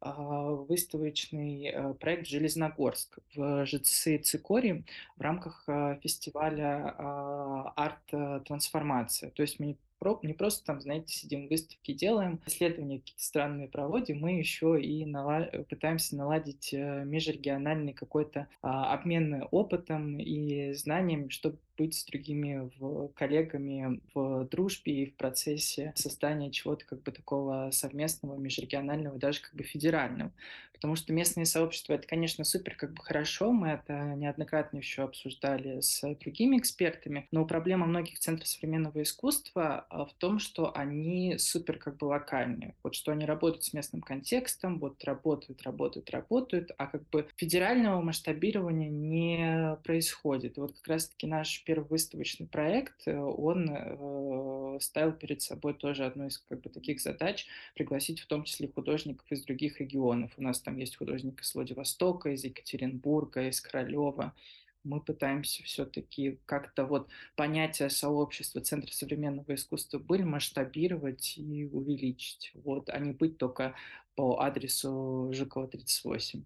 а, 0.00 0.12
выставочный 0.52 1.74
проект 2.00 2.28
«Железногорск» 2.28 3.18
в 3.34 3.66
ЖЦ 3.66 4.22
«Цикорий» 4.22 4.84
в 5.16 5.20
рамках 5.20 5.64
фестиваля 6.02 6.94
а, 6.96 7.72
«Арт-трансформация». 7.76 9.30
То 9.32 9.42
есть 9.42 9.60
мы 9.60 9.76
не 10.22 10.32
просто 10.32 10.64
там, 10.64 10.80
знаете, 10.80 11.12
сидим 11.12 11.48
выставки 11.48 11.92
делаем, 11.92 12.40
исследования 12.46 12.98
какие-то 13.00 13.22
странные 13.22 13.68
проводим, 13.68 14.20
мы 14.20 14.38
еще 14.38 14.80
и 14.80 15.04
нала- 15.04 15.50
пытаемся 15.68 16.16
наладить 16.16 16.72
э, 16.72 17.04
межрегиональный 17.04 17.92
какой-то 17.92 18.48
а, 18.62 18.94
обмен 18.94 19.46
опытом 19.50 20.18
и 20.18 20.72
знаниями, 20.74 21.28
чтобы 21.28 21.58
быть 21.78 21.94
с 21.94 22.04
другими 22.04 22.70
в, 22.78 23.08
коллегами 23.14 24.00
в 24.12 24.46
дружбе 24.48 25.04
и 25.04 25.10
в 25.10 25.14
процессе 25.14 25.92
создания 25.94 26.50
чего-то 26.50 26.84
как 26.84 27.02
бы 27.02 27.12
такого 27.12 27.70
совместного, 27.72 28.36
межрегионального, 28.36 29.18
даже 29.18 29.40
как 29.40 29.54
бы 29.54 29.62
федерального. 29.62 30.32
Потому 30.78 30.94
что 30.94 31.12
местные 31.12 31.44
сообщества, 31.44 31.94
это, 31.94 32.06
конечно, 32.06 32.44
супер 32.44 32.76
как 32.76 32.92
бы 32.92 33.02
хорошо, 33.02 33.50
мы 33.50 33.70
это 33.70 34.14
неоднократно 34.14 34.76
еще 34.76 35.02
обсуждали 35.02 35.80
с 35.80 36.02
другими 36.20 36.56
экспертами, 36.56 37.26
но 37.32 37.44
проблема 37.44 37.84
многих 37.84 38.20
центров 38.20 38.46
современного 38.46 39.02
искусства 39.02 39.86
а, 39.90 40.04
в 40.04 40.12
том, 40.14 40.38
что 40.38 40.72
они 40.76 41.36
супер 41.38 41.78
как 41.78 41.96
бы 41.96 42.04
локальные. 42.04 42.76
Вот 42.84 42.94
что 42.94 43.10
они 43.10 43.24
работают 43.24 43.64
с 43.64 43.72
местным 43.72 44.02
контекстом, 44.02 44.78
вот 44.78 45.02
работают, 45.02 45.62
работают, 45.62 46.10
работают, 46.10 46.70
а 46.78 46.86
как 46.86 47.08
бы 47.10 47.26
федерального 47.36 48.00
масштабирования 48.00 48.88
не 48.88 49.76
происходит. 49.82 50.58
И 50.58 50.60
вот 50.60 50.74
как 50.76 50.86
раз-таки 50.86 51.26
наш 51.26 51.64
первый 51.68 51.88
выставочный 51.88 52.46
проект, 52.46 53.06
э, 53.06 53.14
он 53.14 53.68
э, 53.70 54.78
ставил 54.80 55.12
перед 55.12 55.42
собой 55.42 55.74
тоже 55.74 56.06
одну 56.06 56.26
из 56.26 56.38
как 56.38 56.62
бы 56.62 56.70
таких 56.70 56.98
задач 56.98 57.46
пригласить 57.74 58.20
в 58.20 58.26
том 58.26 58.44
числе 58.44 58.68
художников 58.68 59.30
из 59.30 59.44
других 59.44 59.78
регионов. 59.78 60.32
У 60.38 60.42
нас 60.42 60.60
там 60.62 60.78
есть 60.78 60.96
художник 60.96 61.42
из 61.42 61.54
Владивостока, 61.54 62.30
из 62.30 62.42
Екатеринбурга, 62.44 63.48
из 63.48 63.60
Королева 63.60 64.34
мы 64.82 65.02
пытаемся 65.02 65.62
все-таки 65.64 66.38
как-то 66.46 66.86
вот 66.86 67.08
понятие 67.36 67.90
сообщества 67.90 68.62
Центра 68.62 68.90
современного 68.90 69.54
искусства 69.54 69.98
были 69.98 70.22
масштабировать 70.22 71.36
и 71.36 71.66
увеличить, 71.66 72.52
вот, 72.54 72.88
а 72.88 72.98
не 72.98 73.12
быть 73.12 73.36
только 73.36 73.74
по 74.14 74.40
адресу 74.40 75.30
Жукова 75.34 75.68
38. 75.68 76.44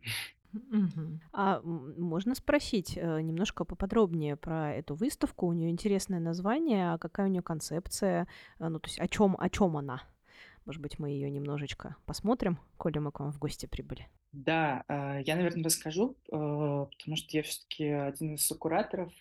А 1.33 1.61
можно 1.63 2.35
спросить 2.35 2.97
э, 2.97 3.21
немножко 3.23 3.65
поподробнее 3.65 4.37
про 4.37 4.73
эту 4.75 4.95
выставку? 4.95 5.47
У 5.47 5.53
нее 5.53 5.71
интересное 5.71 6.21
название, 6.21 6.93
а 6.93 6.99
какая 6.99 7.27
у 7.27 7.31
нее 7.31 7.43
концепция? 7.43 8.27
Э, 8.59 8.69
Ну, 8.69 8.79
то 8.81 8.89
есть 8.89 9.01
о 9.01 9.09
чем, 9.09 9.37
о 9.39 9.49
чем 9.49 9.77
она? 9.77 10.03
Может 10.65 10.81
быть, 10.81 10.99
мы 10.99 11.11
ее 11.11 11.31
немножечко 11.31 11.97
посмотрим, 12.07 12.59
коли 12.77 12.99
мы 12.99 13.11
к 13.11 13.21
вам 13.21 13.33
в 13.33 13.39
гости 13.39 13.67
прибыли. 13.67 14.09
Да, 14.33 14.85
а, 14.89 15.19
я, 15.21 15.37
наверное, 15.37 15.65
расскажу, 15.65 16.17
а, 16.31 16.87
потому 16.87 17.17
что 17.17 17.37
я 17.37 17.43
все-таки 17.43 17.85
один 17.85 18.35
из 18.35 18.47
сокураторов 18.47 19.13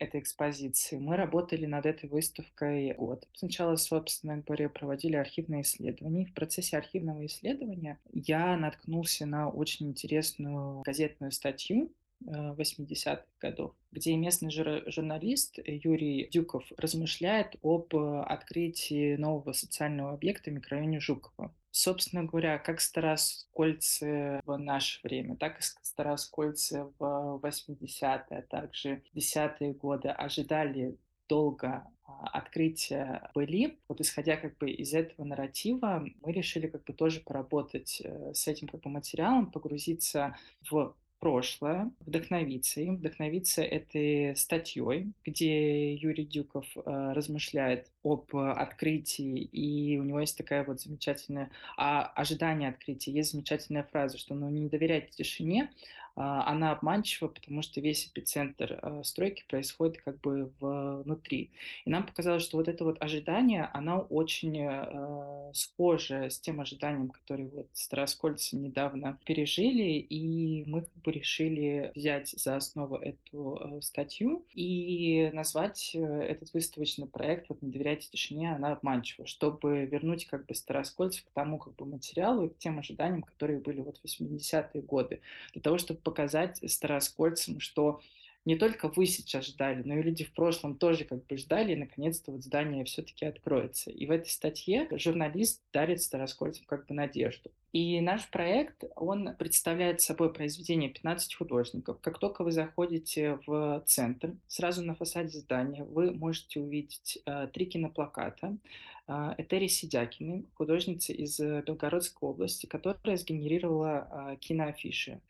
этой 0.00 0.20
экспозиции. 0.20 0.98
Мы 0.98 1.16
работали 1.16 1.66
над 1.66 1.86
этой 1.86 2.08
выставкой 2.08 2.94
год. 2.94 3.28
Сначала, 3.34 3.76
собственно 3.76 4.38
говоря, 4.38 4.68
проводили 4.68 5.16
архивные 5.16 5.62
исследования. 5.62 6.26
В 6.26 6.34
процессе 6.34 6.76
архивного 6.76 7.24
исследования 7.26 7.98
я 8.12 8.56
наткнулся 8.56 9.26
на 9.26 9.48
очень 9.48 9.88
интересную 9.88 10.82
газетную 10.82 11.32
статью 11.32 11.92
80-х 12.26 13.24
годов, 13.40 13.74
где 13.90 14.16
местный 14.16 14.50
журналист 14.50 15.58
Юрий 15.64 16.28
Дюков 16.30 16.64
размышляет 16.76 17.56
об 17.62 17.94
открытии 17.94 19.16
нового 19.16 19.52
социального 19.52 20.12
объекта 20.12 20.50
в 20.50 20.54
микрорайоне 20.54 21.00
Жукова. 21.00 21.54
Собственно 21.70 22.24
говоря, 22.24 22.58
как 22.58 22.82
староскольцы 22.82 24.42
в 24.44 24.56
наше 24.58 25.00
время, 25.02 25.36
так 25.36 25.58
и 25.58 25.62
староскольцы 25.62 26.84
в 26.98 27.40
80-е, 27.42 28.24
а 28.28 28.42
также 28.42 29.02
10-е 29.14 29.72
годы 29.72 30.10
ожидали 30.10 30.98
долго 31.28 31.86
а, 32.04 32.26
открытия 32.34 33.30
были. 33.34 33.78
Вот 33.88 34.02
исходя 34.02 34.36
как 34.36 34.58
бы 34.58 34.70
из 34.70 34.92
этого 34.92 35.24
нарратива, 35.24 36.04
мы 36.20 36.32
решили 36.32 36.66
как 36.66 36.84
бы 36.84 36.92
тоже 36.92 37.20
поработать 37.20 38.02
э, 38.04 38.34
с 38.34 38.46
этим 38.48 38.68
как 38.68 38.82
бы 38.82 38.90
материалом, 38.90 39.50
погрузиться 39.50 40.36
в 40.70 40.94
прошлое, 41.22 41.92
вдохновиться 42.00 42.80
им, 42.80 42.96
вдохновиться 42.96 43.62
этой 43.62 44.34
статьей, 44.34 45.12
где 45.24 45.94
Юрий 45.94 46.24
Дюков 46.24 46.66
э, 46.74 47.12
размышляет 47.14 47.86
об 48.02 48.34
открытии, 48.34 49.38
и 49.38 49.98
у 49.98 50.02
него 50.02 50.18
есть 50.18 50.36
такая 50.36 50.64
вот 50.64 50.80
замечательная, 50.80 51.52
а, 51.76 52.06
ожидание 52.06 52.70
открытия, 52.70 53.12
есть 53.12 53.30
замечательная 53.30 53.84
фраза, 53.84 54.18
что 54.18 54.34
ну, 54.34 54.50
не 54.50 54.68
доверяйте 54.68 55.10
тишине, 55.12 55.70
она 56.14 56.72
обманчива, 56.72 57.28
потому 57.28 57.62
что 57.62 57.80
весь 57.80 58.06
эпицентр 58.06 58.78
а, 58.82 59.02
стройки 59.02 59.44
происходит 59.48 60.02
как 60.02 60.20
бы 60.20 60.52
внутри. 60.60 61.50
И 61.84 61.90
нам 61.90 62.04
показалось, 62.06 62.42
что 62.42 62.58
вот 62.58 62.68
это 62.68 62.84
вот 62.84 63.00
ожидание, 63.00 63.70
оно 63.72 64.00
очень 64.10 64.58
э, 64.60 65.52
схоже 65.54 66.30
с 66.30 66.38
тем 66.38 66.60
ожиданием, 66.60 67.08
которое 67.08 67.48
вот 67.48 67.68
староскольцы 67.72 68.56
недавно 68.56 69.18
пережили, 69.24 69.98
и 69.98 70.64
мы 70.66 70.82
как 70.82 71.02
бы 71.02 71.12
решили 71.12 71.92
взять 71.94 72.28
за 72.30 72.56
основу 72.56 72.96
эту 72.96 73.78
статью 73.80 74.44
и 74.54 75.30
назвать 75.32 75.92
э, 75.94 75.98
этот 75.98 76.52
выставочный 76.52 77.06
проект 77.06 77.48
вот 77.48 77.62
«Не 77.62 77.70
доверяйте 77.70 78.08
тишине, 78.10 78.54
она 78.54 78.72
обманчива», 78.72 79.26
чтобы 79.26 79.86
вернуть 79.86 80.26
как 80.26 80.46
бы 80.46 80.54
староскольцев 80.54 81.24
к 81.24 81.30
тому 81.32 81.58
как 81.58 81.74
бы 81.76 81.86
материалу 81.86 82.46
и 82.46 82.48
к 82.50 82.58
тем 82.58 82.78
ожиданиям, 82.78 83.22
которые 83.22 83.60
были 83.60 83.80
вот 83.80 83.98
в 83.98 84.04
80-е 84.04 84.82
годы, 84.82 85.20
для 85.52 85.62
того, 85.62 85.78
чтобы 85.78 86.01
показать 86.02 86.58
староскольцам, 86.70 87.60
что 87.60 88.00
не 88.44 88.56
только 88.56 88.88
вы 88.88 89.06
сейчас 89.06 89.46
ждали, 89.46 89.82
но 89.84 89.94
и 89.94 90.02
люди 90.02 90.24
в 90.24 90.32
прошлом 90.32 90.76
тоже 90.76 91.04
как 91.04 91.24
бы 91.26 91.36
ждали, 91.36 91.72
и 91.72 91.76
наконец-то 91.76 92.32
вот 92.32 92.42
здание 92.42 92.84
все-таки 92.84 93.24
откроется. 93.24 93.90
И 93.90 94.06
в 94.06 94.10
этой 94.10 94.28
статье 94.28 94.88
журналист 94.92 95.62
дарит 95.72 96.02
староскольцам 96.02 96.64
как 96.66 96.86
бы 96.86 96.94
надежду. 96.94 97.50
И 97.72 98.00
наш 98.00 98.28
проект, 98.28 98.84
он 98.96 99.34
представляет 99.38 100.00
собой 100.00 100.32
произведение 100.32 100.90
15 100.90 101.34
художников. 101.34 102.00
Как 102.00 102.18
только 102.18 102.44
вы 102.44 102.52
заходите 102.52 103.38
в 103.46 103.82
центр, 103.86 104.34
сразу 104.46 104.82
на 104.82 104.94
фасаде 104.94 105.38
здания 105.38 105.84
вы 105.84 106.10
можете 106.10 106.60
увидеть 106.60 107.18
э, 107.24 107.48
три 107.52 107.66
киноплаката. 107.66 108.58
Э, 109.06 109.34
Этери 109.38 109.68
Сидякины, 109.68 110.44
художница 110.54 111.14
из 111.14 111.38
Белгородской 111.38 112.28
области, 112.28 112.66
которая 112.66 113.16
сгенерировала 113.16 114.32
э, 114.32 114.36
киноафиши. 114.36 115.20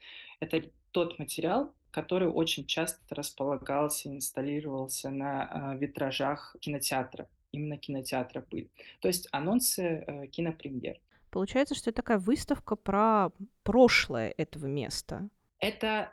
Это 0.40 0.64
тот 0.90 1.20
материал, 1.20 1.72
который 1.92 2.28
очень 2.28 2.66
часто 2.66 3.00
располагался, 3.14 4.08
инсталлировался 4.08 5.10
на 5.10 5.74
э, 5.74 5.78
витражах 5.78 6.56
кинотеатра, 6.60 7.28
именно 7.52 7.76
кинотеатра 7.76 8.40
«Пыль». 8.40 8.68
То 9.00 9.08
есть 9.08 9.28
анонсы 9.30 9.82
э, 9.82 10.26
кинопремьер. 10.26 10.98
Получается, 11.30 11.74
что 11.74 11.90
это 11.90 11.98
такая 11.98 12.18
выставка 12.18 12.76
про 12.76 13.30
прошлое 13.62 14.34
этого 14.36 14.66
места. 14.66 15.28
Это 15.60 16.12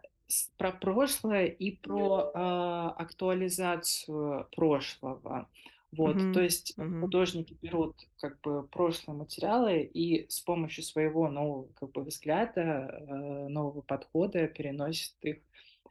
про 0.57 0.71
прошлое 0.71 1.45
и 1.45 1.71
про 1.71 2.31
э, 2.33 3.01
актуализацию 3.01 4.47
прошлого. 4.55 5.49
Вот, 5.91 6.17
mm-hmm. 6.17 6.33
то 6.33 6.41
есть 6.41 6.77
mm-hmm. 6.77 7.01
художники 7.01 7.57
берут 7.61 7.95
как 8.19 8.39
бы 8.41 8.63
прошлые 8.67 9.17
материалы 9.17 9.81
и 9.81 10.29
с 10.29 10.39
помощью 10.39 10.83
своего 10.83 11.29
нового 11.29 11.67
как 11.79 11.91
бы 11.93 12.03
взгляда, 12.03 12.61
э, 12.61 13.47
нового 13.47 13.81
подхода 13.81 14.47
переносят 14.47 15.15
их 15.21 15.37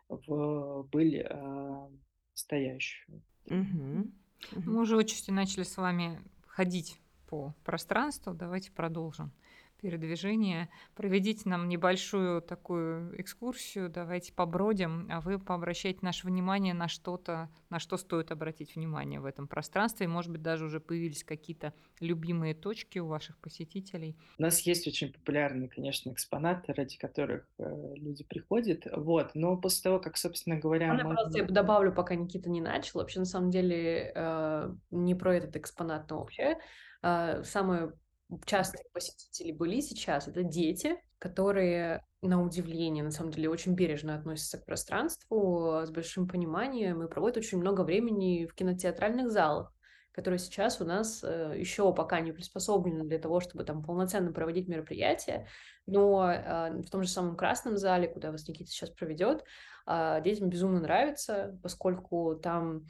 в 0.08 0.84
быль 0.90 1.22
э, 1.24 1.88
стоящую. 2.34 3.22
Mm-hmm. 3.46 4.10
Mm-hmm. 4.52 4.62
Мы 4.64 4.80
уже 4.80 4.98
отчасти 4.98 5.30
начали 5.30 5.64
с 5.64 5.76
вами 5.76 6.20
ходить 6.46 6.98
по 7.28 7.54
пространству. 7.64 8.34
Давайте 8.34 8.72
продолжим 8.72 9.32
передвижение. 9.80 10.68
Проведите 10.94 11.48
нам 11.48 11.68
небольшую 11.68 12.42
такую 12.42 13.20
экскурсию, 13.20 13.88
давайте 13.88 14.32
побродим, 14.32 15.06
а 15.10 15.20
вы 15.20 15.38
пообращайте 15.38 16.00
наше 16.02 16.26
внимание 16.26 16.74
на 16.74 16.88
что-то, 16.88 17.48
на 17.70 17.78
что 17.78 17.96
стоит 17.96 18.30
обратить 18.30 18.74
внимание 18.74 19.20
в 19.20 19.24
этом 19.24 19.48
пространстве. 19.48 20.04
И, 20.06 20.08
может 20.08 20.30
быть, 20.30 20.42
даже 20.42 20.64
уже 20.64 20.80
появились 20.80 21.24
какие-то 21.24 21.72
любимые 22.00 22.54
точки 22.54 22.98
у 22.98 23.06
ваших 23.06 23.38
посетителей. 23.38 24.16
У 24.38 24.42
нас 24.42 24.60
есть 24.60 24.86
очень 24.86 25.12
популярные, 25.12 25.68
конечно, 25.68 26.10
экспонаты, 26.10 26.72
ради 26.72 26.98
которых 26.98 27.46
э, 27.58 27.94
люди 27.96 28.24
приходят. 28.24 28.86
Вот. 28.92 29.30
Но 29.34 29.56
после 29.56 29.84
того, 29.84 30.00
как, 30.00 30.16
собственно 30.16 30.58
говоря... 30.58 30.88
Можно, 30.88 31.08
мы... 31.08 31.14
просто 31.14 31.38
я 31.38 31.44
добавлю, 31.46 31.92
пока 31.92 32.14
Никита 32.14 32.50
не 32.50 32.60
начал. 32.60 33.00
Вообще, 33.00 33.20
на 33.20 33.26
самом 33.26 33.50
деле, 33.50 34.12
э, 34.14 34.74
не 34.90 35.14
про 35.14 35.36
этот 35.36 35.56
экспонат, 35.56 36.10
но 36.10 36.20
вообще 36.20 36.58
э, 37.02 37.42
самое 37.44 37.92
частые 38.44 38.84
посетители 38.92 39.52
были 39.52 39.80
сейчас, 39.80 40.28
это 40.28 40.42
дети, 40.42 40.96
которые, 41.18 42.04
на 42.22 42.42
удивление, 42.42 43.02
на 43.02 43.10
самом 43.10 43.32
деле, 43.32 43.48
очень 43.48 43.74
бережно 43.74 44.14
относятся 44.14 44.58
к 44.58 44.66
пространству, 44.66 45.82
с 45.84 45.90
большим 45.90 46.28
пониманием 46.28 47.02
и 47.02 47.08
проводят 47.08 47.38
очень 47.38 47.58
много 47.58 47.82
времени 47.82 48.46
в 48.46 48.54
кинотеатральных 48.54 49.30
залах 49.30 49.72
которые 50.18 50.40
сейчас 50.40 50.80
у 50.80 50.84
нас 50.84 51.22
э, 51.22 51.54
еще 51.56 51.94
пока 51.94 52.18
не 52.18 52.32
приспособлены 52.32 53.04
для 53.04 53.20
того, 53.20 53.38
чтобы 53.38 53.62
там 53.62 53.84
полноценно 53.84 54.32
проводить 54.32 54.66
мероприятия, 54.66 55.46
но 55.86 56.28
э, 56.28 56.82
в 56.82 56.90
том 56.90 57.04
же 57.04 57.08
самом 57.08 57.36
Красном 57.36 57.76
зале, 57.76 58.08
куда 58.08 58.32
вас 58.32 58.48
Никита 58.48 58.68
сейчас 58.68 58.90
проведет, 58.90 59.44
э, 59.86 60.20
детям 60.24 60.48
безумно 60.48 60.80
нравится, 60.80 61.56
поскольку 61.62 62.34
там 62.34 62.82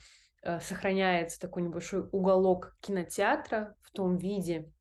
сохраняется 0.62 1.38
такой 1.38 1.64
небольшой 1.64 2.08
уголок 2.12 2.78
кинотеатра 2.80 3.74
в 3.82 3.90
том 3.90 4.16
виде, 4.16 4.72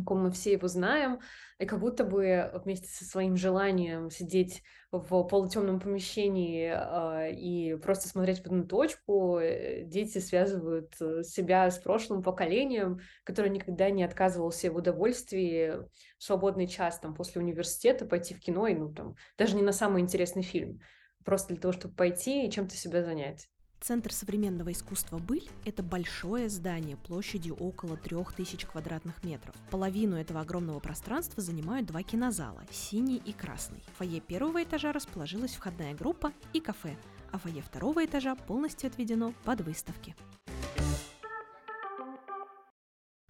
каком 0.00 0.22
мы 0.22 0.30
все 0.30 0.52
его 0.52 0.68
знаем, 0.68 1.20
и 1.58 1.66
как 1.66 1.80
будто 1.80 2.04
бы 2.04 2.50
вместе 2.64 2.88
со 2.88 3.04
своим 3.04 3.36
желанием 3.36 4.10
сидеть 4.10 4.62
в 4.90 5.24
полутемном 5.24 5.80
помещении 5.80 6.72
э, 6.74 7.32
и 7.34 7.76
просто 7.76 8.08
смотреть 8.08 8.40
в 8.40 8.46
одну 8.46 8.64
точку, 8.64 9.38
э, 9.38 9.84
дети 9.84 10.18
связывают 10.18 10.94
э, 11.00 11.22
себя 11.22 11.70
с 11.70 11.78
прошлым 11.78 12.22
поколением, 12.22 13.00
которое 13.24 13.50
никогда 13.50 13.90
не 13.90 14.02
отказывалось 14.02 14.56
себе 14.56 14.72
в 14.72 14.76
удовольствии 14.76 15.72
в 16.18 16.22
свободный 16.22 16.66
час 16.66 16.98
там, 16.98 17.14
после 17.14 17.40
университета 17.40 18.06
пойти 18.06 18.34
в 18.34 18.40
кино, 18.40 18.66
и 18.66 18.74
ну, 18.74 18.92
там, 18.92 19.14
даже 19.38 19.56
не 19.56 19.62
на 19.62 19.72
самый 19.72 20.02
интересный 20.02 20.42
фильм, 20.42 20.80
просто 21.24 21.54
для 21.54 21.60
того, 21.60 21.72
чтобы 21.72 21.94
пойти 21.94 22.46
и 22.46 22.50
чем-то 22.50 22.74
себя 22.74 23.02
занять. 23.02 23.51
Центр 23.82 24.12
современного 24.12 24.70
искусства 24.70 25.18
«Быль»— 25.18 25.48
это 25.64 25.82
большое 25.82 26.48
здание 26.48 26.96
площадью 26.96 27.56
около 27.56 27.96
3000 27.96 28.64
квадратных 28.68 29.24
метров. 29.24 29.56
Половину 29.72 30.14
этого 30.14 30.40
огромного 30.40 30.78
пространства 30.78 31.42
занимают 31.42 31.88
два 31.88 32.04
кинозала— 32.04 32.62
синий 32.70 33.16
и 33.16 33.32
красный. 33.32 33.82
В 33.92 33.98
фойе 33.98 34.20
первого 34.20 34.62
этажа 34.62 34.92
расположилась 34.92 35.56
входная 35.56 35.94
группа 35.94 36.32
и 36.52 36.60
кафе, 36.60 36.96
а 37.32 37.38
фойе 37.38 37.60
второго 37.60 38.04
этажа 38.04 38.36
полностью 38.36 38.86
отведено 38.86 39.34
под 39.42 39.62
выставки. 39.62 40.14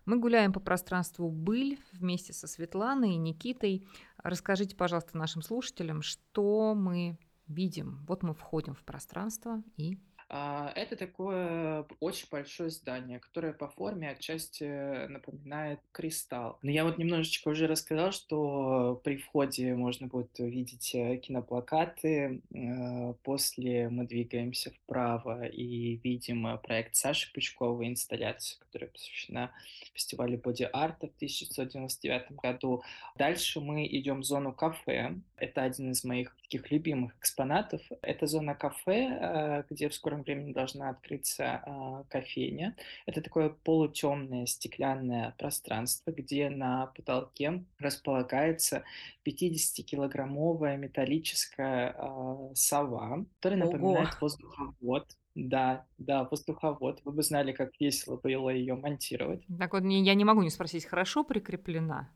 Мы 0.05 0.19
гуляем 0.19 0.53
по 0.53 0.61
пространству 0.61 1.31
«Быль» 1.31 1.79
вместе 1.93 2.35
со 2.35 2.47
Светланой 2.47 3.13
и 3.15 3.17
Никитой. 3.17 3.89
Расскажите, 4.19 4.77
пожалуйста, 4.77 5.17
нашим 5.17 5.41
слушателям, 5.41 6.03
что 6.03 6.75
мы 6.75 7.17
видим. 7.47 8.05
Вот 8.07 8.23
мы 8.23 8.35
входим 8.35 8.75
в 8.75 8.83
пространство 8.85 9.63
и 9.79 9.99
это 10.33 10.97
такое 10.97 11.87
очень 12.01 12.27
большое 12.31 12.71
здание, 12.71 13.19
которое 13.19 13.53
по 13.53 13.69
форме 13.69 14.11
отчасти 14.11 15.07
напоминает 15.09 15.81
кристалл. 15.93 16.59
Но 16.63 16.71
я 16.71 16.85
вот 16.85 16.99
немножечко 16.99 17.49
уже 17.49 17.67
рассказал, 17.67 18.13
что 18.13 19.01
при 19.05 19.17
входе 19.17 19.75
можно 19.75 20.07
будет 20.07 20.39
увидеть 20.39 20.95
э, 20.95 21.17
киноплакаты. 21.19 22.41
Э, 22.55 23.15
после 23.23 23.89
мы 23.89 24.07
двигаемся 24.07 24.71
вправо 24.71 25.45
и 25.45 25.97
видим 25.97 26.47
э, 26.47 26.57
проект 26.59 26.95
Саши 26.97 27.33
Пучковой 27.33 27.89
инсталляция, 27.89 28.59
которая 28.61 28.91
посвящена 28.91 29.53
фестивалю 29.95 30.39
боди-арта 30.39 31.09
в 31.09 31.17
1999 31.17 32.33
году. 32.33 32.83
Дальше 33.17 33.61
мы 33.61 33.87
идем 33.87 34.21
в 34.21 34.25
зону 34.25 34.53
кафе. 34.53 35.15
Это 35.37 35.63
один 35.63 35.91
из 35.91 36.05
моих 36.05 36.35
таких 36.53 36.71
любимых 36.71 37.17
экспонатов. 37.19 37.81
Это 38.03 38.27
зона 38.27 38.55
кафе, 38.55 39.65
где 39.71 39.89
в 39.89 39.95
скором 39.95 40.23
времени 40.23 40.53
должна 40.53 40.91
открыться 40.91 41.63
э, 41.65 42.05
кофейня. 42.11 42.77
Это 43.07 43.23
такое 43.23 43.49
полутемное 43.49 44.45
стеклянное 44.47 45.35
пространство, 45.39 46.11
где 46.11 46.51
на 46.51 46.87
потолке 46.87 47.65
располагается 47.79 48.85
50-килограммовая 49.27 50.77
металлическая 50.77 51.95
э, 51.97 52.55
сова, 52.55 53.25
которая 53.37 53.61
напоминает 53.61 54.09
Ого. 54.09 54.19
воздуховод. 54.21 55.07
Да, 55.35 55.87
да, 55.97 56.25
воздуховод. 56.31 57.01
Вы 57.05 57.13
бы 57.13 57.23
знали, 57.23 57.53
как 57.53 57.71
весело 57.81 58.19
было 58.19 58.51
ее 58.51 58.75
монтировать. 58.75 59.43
Так 59.59 59.73
вот, 59.73 59.85
я 59.85 60.15
не 60.15 60.25
могу 60.25 60.43
не 60.43 60.51
спросить, 60.51 60.85
хорошо 60.85 61.25
прикреплена? 61.25 62.11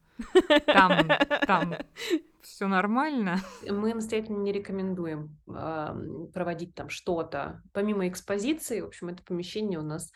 Там, 0.66 1.09
там 1.46 1.75
все 2.46 2.68
нормально. 2.68 3.40
Мы 3.68 3.92
настоятельно 3.92 4.38
не 4.38 4.52
рекомендуем 4.52 5.37
э, 5.48 6.28
проводить 6.32 6.74
там 6.74 6.88
что-то. 6.88 7.62
Помимо 7.72 8.06
экспозиции, 8.09 8.80
в 8.80 8.87
общем, 8.87 9.09
это 9.09 9.22
помещение 9.24 9.78
у 9.78 9.82
нас 9.82 10.12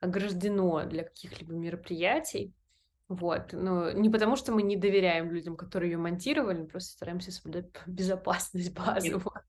ограждено 0.00 0.86
для 0.86 1.04
каких-либо 1.04 1.52
мероприятий. 1.52 2.54
Вот. 3.08 3.52
Но 3.52 3.92
не 3.92 4.08
потому, 4.08 4.34
что 4.36 4.52
мы 4.52 4.62
не 4.62 4.76
доверяем 4.76 5.30
людям, 5.30 5.56
которые 5.56 5.92
ее 5.92 5.98
монтировали, 5.98 6.64
просто 6.64 6.92
стараемся 6.92 7.30
соблюдать 7.32 7.66
безопасность 7.86 8.74
базовую. 8.74 9.42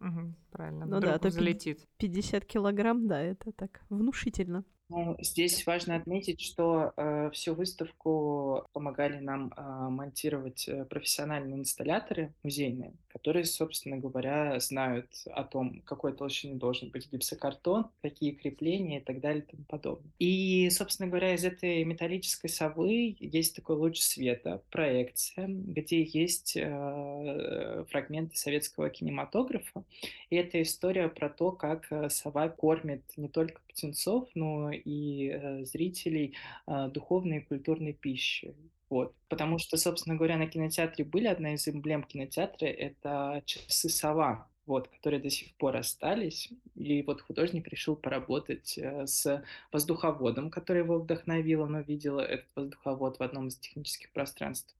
Угу, 0.00 0.34
правильно, 0.50 0.84
ну 0.84 1.00
да, 1.00 1.14
это 1.14 1.30
залетит. 1.30 1.86
50 1.98 2.44
килограмм, 2.44 3.06
да, 3.06 3.20
это 3.20 3.52
так 3.52 3.80
внушительно. 3.88 4.64
Ну, 4.90 5.16
здесь 5.20 5.66
важно 5.66 5.96
отметить, 5.96 6.40
что 6.40 6.94
э, 6.96 7.30
всю 7.34 7.54
выставку 7.54 8.66
помогали 8.72 9.18
нам 9.18 9.52
э, 9.54 9.60
монтировать 9.60 10.66
э, 10.66 10.86
профессиональные 10.86 11.58
инсталляторы 11.58 12.32
музейные, 12.42 12.94
которые, 13.18 13.44
собственно 13.44 13.96
говоря, 13.96 14.60
знают 14.60 15.08
о 15.32 15.42
том, 15.42 15.82
какой 15.84 16.12
толщины 16.12 16.54
должен 16.54 16.90
быть 16.90 17.10
гипсокартон, 17.10 17.88
какие 18.00 18.30
крепления 18.30 19.00
и 19.00 19.02
так 19.02 19.20
далее 19.20 19.42
и 19.42 19.50
тому 19.50 19.64
подобное. 19.64 20.12
И, 20.20 20.70
собственно 20.70 21.08
говоря, 21.08 21.34
из 21.34 21.44
этой 21.44 21.82
металлической 21.84 22.48
совы 22.48 23.16
есть 23.18 23.56
такой 23.56 23.74
луч 23.74 23.98
света, 23.98 24.62
проекция, 24.70 25.48
где 25.48 26.04
есть 26.04 26.56
э, 26.56 27.84
фрагменты 27.90 28.36
советского 28.36 28.88
кинематографа. 28.88 29.82
И 30.30 30.36
это 30.36 30.62
история 30.62 31.08
про 31.08 31.28
то, 31.28 31.50
как 31.50 31.88
э, 31.90 32.10
сова 32.10 32.48
кормит 32.48 33.02
не 33.16 33.28
только 33.28 33.60
птенцов, 33.68 34.28
но 34.34 34.70
и 34.70 35.30
э, 35.30 35.64
зрителей 35.64 36.34
э, 36.68 36.88
духовной 36.94 37.38
и 37.38 37.44
культурной 37.44 37.94
пищи. 37.94 38.54
Вот. 38.90 39.14
Потому 39.28 39.58
что, 39.58 39.76
собственно 39.76 40.16
говоря, 40.16 40.36
на 40.38 40.46
кинотеатре 40.46 41.04
были 41.04 41.26
одна 41.26 41.54
из 41.54 41.68
эмблем 41.68 42.02
кинотеатра— 42.02 42.66
это 42.66 43.42
часы 43.44 43.88
«Сова», 43.88 44.48
вот, 44.66 44.88
которые 44.88 45.20
до 45.20 45.30
сих 45.30 45.54
пор 45.56 45.76
остались. 45.76 46.50
И 46.74 47.02
вот 47.02 47.22
художник 47.22 47.68
решил 47.68 47.96
поработать 47.96 48.76
э, 48.78 49.06
с 49.06 49.42
воздуховодом, 49.72 50.50
который 50.50 50.82
его 50.82 50.98
вдохновил. 50.98 51.62
Он 51.62 51.76
увидел 51.76 52.18
этот 52.18 52.46
воздуховод 52.54 53.18
в 53.18 53.22
одном 53.22 53.48
из 53.48 53.56
технических 53.56 54.12
пространств 54.12 54.74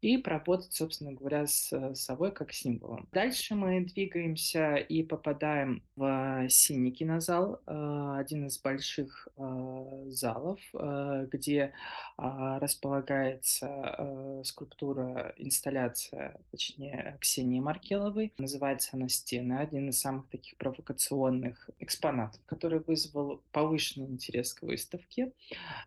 и 0.00 0.16
поработать, 0.16 0.72
собственно 0.72 1.12
говоря, 1.12 1.46
с 1.46 1.72
э, 1.72 1.94
совой 1.94 2.30
как 2.30 2.52
символом. 2.52 3.08
Дальше 3.12 3.54
мы 3.54 3.84
двигаемся 3.84 4.76
и 4.76 5.02
попадаем 5.02 5.82
в 5.96 6.46
синий 6.48 6.92
кинозал, 6.92 7.60
э, 7.66 8.14
один 8.18 8.46
из 8.46 8.58
больших 8.58 9.28
э, 9.36 10.04
залов, 10.08 10.60
где 10.72 11.72
а, 12.16 12.58
располагается 12.58 14.42
скульптура, 14.44 15.34
инсталляция, 15.36 16.36
точнее, 16.50 17.16
Ксении 17.20 17.60
Маркеловой. 17.60 18.32
Называется 18.38 18.90
она 18.92 19.08
«Стены», 19.08 19.58
один 19.58 19.88
из 19.88 20.00
самых 20.00 20.28
таких 20.28 20.56
провокационных 20.56 21.70
экспонатов, 21.78 22.40
который 22.46 22.80
вызвал 22.80 23.42
повышенный 23.52 24.06
интерес 24.06 24.52
к 24.54 24.62
выставке. 24.62 25.32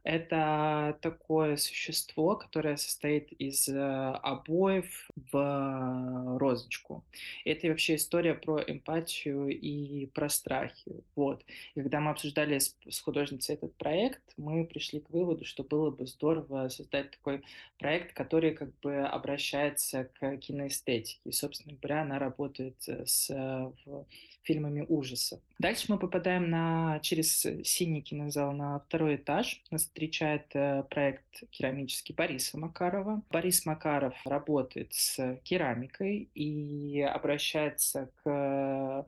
Это 0.03 0.97
такое 1.01 1.57
существо, 1.57 2.35
которое 2.35 2.77
состоит 2.77 3.31
из 3.33 3.67
обоев 4.09 5.09
в 5.31 6.37
розочку. 6.37 7.03
Это 7.45 7.67
вообще 7.67 7.95
история 7.95 8.33
про 8.33 8.59
эмпатию 8.59 9.49
и 9.49 10.07
про 10.07 10.29
страхи. 10.29 11.03
Вот. 11.15 11.43
И 11.75 11.81
когда 11.81 11.99
мы 11.99 12.11
обсуждали 12.11 12.59
с, 12.59 12.75
с 12.89 12.99
художницей 12.99 13.55
этот 13.55 13.75
проект, 13.75 14.21
мы 14.37 14.65
пришли 14.65 14.99
к 14.99 15.09
выводу, 15.09 15.45
что 15.45 15.63
было 15.63 15.91
бы 15.91 16.07
здорово 16.07 16.69
создать 16.69 17.11
такой 17.11 17.41
проект, 17.77 18.13
который 18.13 18.53
как 18.53 18.77
бы 18.79 18.97
обращается 18.97 20.05
к 20.19 20.37
киноэстетике. 20.37 21.19
И, 21.25 21.31
собственно 21.31 21.77
говоря, 21.81 22.01
она 22.01 22.19
работает 22.19 22.75
с 22.87 23.29
в, 23.29 24.05
фильмами 24.43 24.85
ужасов. 24.87 25.39
Дальше 25.59 25.85
мы 25.89 25.99
попадаем 25.99 26.49
на, 26.49 26.99
через 27.01 27.45
синий 27.63 28.01
кинозал 28.01 28.51
на 28.53 28.79
второй 28.79 29.15
этаж. 29.15 29.61
Нас 29.71 29.83
встречает 29.83 30.47
э, 30.53 30.83
проект 30.89 31.43
керамический 31.51 32.15
Бориса 32.15 32.57
Макарова. 32.57 33.21
Борис 33.29 33.65
Макаров 33.65 34.15
работает 34.25 34.93
с 34.93 35.39
керамикой 35.43 36.29
и 36.33 37.01
обращается 37.01 38.09
к 38.23 39.05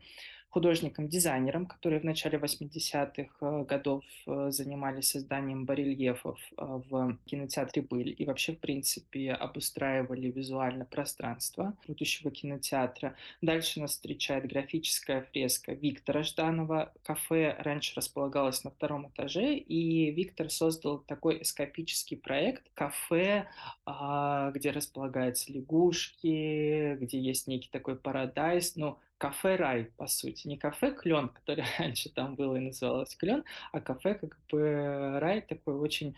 художником-дизайнером, 0.54 1.66
которые 1.66 2.00
в 2.00 2.04
начале 2.04 2.38
80-х 2.38 3.24
э, 3.42 3.64
годов 3.64 4.04
э, 4.28 4.52
занимались 4.52 5.10
созданием 5.10 5.66
барельефов 5.66 6.40
э, 6.58 6.82
в 6.90 7.18
кинотеатре 7.26 7.82
«Быль» 7.82 8.16
и 8.16 8.24
вообще, 8.26 8.54
в 8.54 8.60
принципе, 8.60 9.32
обустраивали 9.32 10.30
визуально 10.30 10.86
пространство 10.86 11.76
будущего 11.88 12.30
кинотеатра. 12.30 13.16
Дальше 13.42 13.80
нас 13.80 13.92
встречает 13.92 14.48
графическая 14.48 15.24
фреска 15.32 15.74
Виктора 15.74 16.22
Жданова. 16.22 16.94
Кафе 17.02 17.56
раньше 17.58 17.96
располагалось 17.96 18.64
на 18.64 18.70
втором 18.70 19.08
этаже, 19.08 19.56
и 19.56 20.12
Виктор 20.12 20.52
создал 20.52 21.00
такой 21.00 21.42
эскапический 21.42 22.16
проект 22.16 22.64
кафе, 22.76 23.48
а, 23.86 24.52
где 24.52 24.70
располагаются 24.70 25.52
лягушки, 25.52 26.96
где 27.02 27.20
есть 27.20 27.48
некий 27.48 27.70
такой 27.72 27.96
парадайз, 27.96 28.76
ну, 28.76 29.00
кафе-рай, 29.18 29.86
по 29.98 30.08
сути. 30.08 30.48
Не 30.48 30.58
кафе-клен, 30.58 31.30
который 31.30 31.66
раньше 31.80 32.10
там 32.10 32.36
было 32.36 32.56
и 32.56 32.60
называлось 32.60 33.16
клен, 33.16 33.44
а 33.72 33.80
кафе 33.80 34.16
как 34.16 34.38
бы 34.52 35.20
рай 35.20 35.42
такой 35.42 35.76
очень 35.76 36.16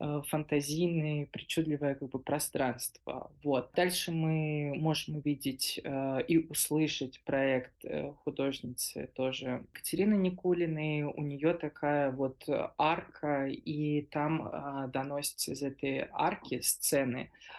э, 0.00 0.22
фантазийное, 0.28 1.26
причудливое 1.26 1.94
как 1.94 2.08
бы 2.10 2.18
пространство. 2.18 3.30
Вот. 3.44 3.70
Дальше 3.74 4.10
мы 4.10 4.74
можем 4.76 5.16
увидеть 5.16 5.80
э, 5.82 6.22
и 6.26 6.38
услышать 6.38 7.20
проект 7.24 7.84
э, 7.84 8.12
художницы 8.24 9.08
тоже 9.14 9.64
Катерины 9.72 10.14
Никулиной. 10.14 11.02
У 11.02 11.22
нее 11.22 11.54
такая 11.54 12.10
вот 12.10 12.44
арка, 12.78 13.46
и 13.46 14.02
там 14.10 14.48
э, 14.48 14.88
доносится 14.88 15.52
из 15.52 15.62
этой 15.62 16.08
арки 16.12 16.60
сцены 16.60 17.30
а, 17.30 17.52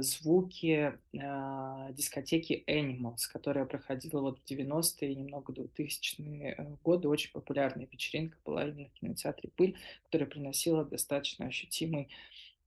звуки 0.00 0.92
а, 1.18 1.90
дискотеки 1.92 2.64
Animals, 2.66 3.30
которая 3.32 3.64
проходила 3.64 4.20
вот 4.20 4.40
в 4.40 4.50
90-е 4.50 5.12
и 5.12 5.14
немного 5.14 5.52
2000-е 5.52 6.54
э, 6.56 6.76
годы. 6.84 7.08
Очень 7.08 7.32
популярная 7.32 7.88
вечеринка 7.90 8.36
была 8.44 8.64
именно 8.64 8.88
в 8.88 8.92
кинотеатре 8.92 9.50
«Пыль», 9.56 9.76
которая 10.04 10.28
приносила 10.28 10.84
достаточно 10.84 11.46
ощутимый 11.46 12.08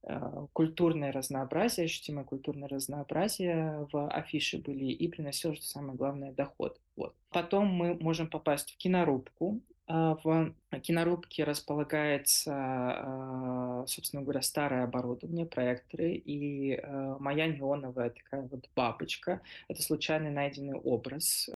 а, 0.03 0.47
культурное 0.53 1.11
разнообразие, 1.11 1.85
ощутимое 1.85 2.25
культурное 2.25 2.67
разнообразие 2.67 3.87
в 3.91 4.09
афише 4.09 4.57
были 4.57 4.85
и 4.85 5.07
приносило, 5.07 5.53
что 5.55 5.65
самое 5.65 5.95
главное, 5.95 6.31
доход. 6.31 6.79
Вот. 6.95 7.15
Потом 7.29 7.67
мы 7.67 7.93
можем 7.95 8.27
попасть 8.27 8.71
в 8.71 8.77
кинорубку, 8.77 9.61
а, 9.69 9.70
в 9.91 10.53
кинорубке 10.81 11.43
располагается, 11.43 12.53
а, 12.53 13.85
собственно 13.87 14.21
говоря, 14.23 14.41
старое 14.41 14.83
оборудование, 14.85 15.45
проекторы, 15.45 16.13
и 16.13 16.75
а, 16.75 17.17
моя 17.19 17.47
неоновая 17.47 18.11
такая 18.11 18.43
вот 18.43 18.69
бабочка. 18.75 19.41
Это 19.67 19.81
случайно 19.81 20.31
найденный 20.31 20.79
образ, 20.79 21.49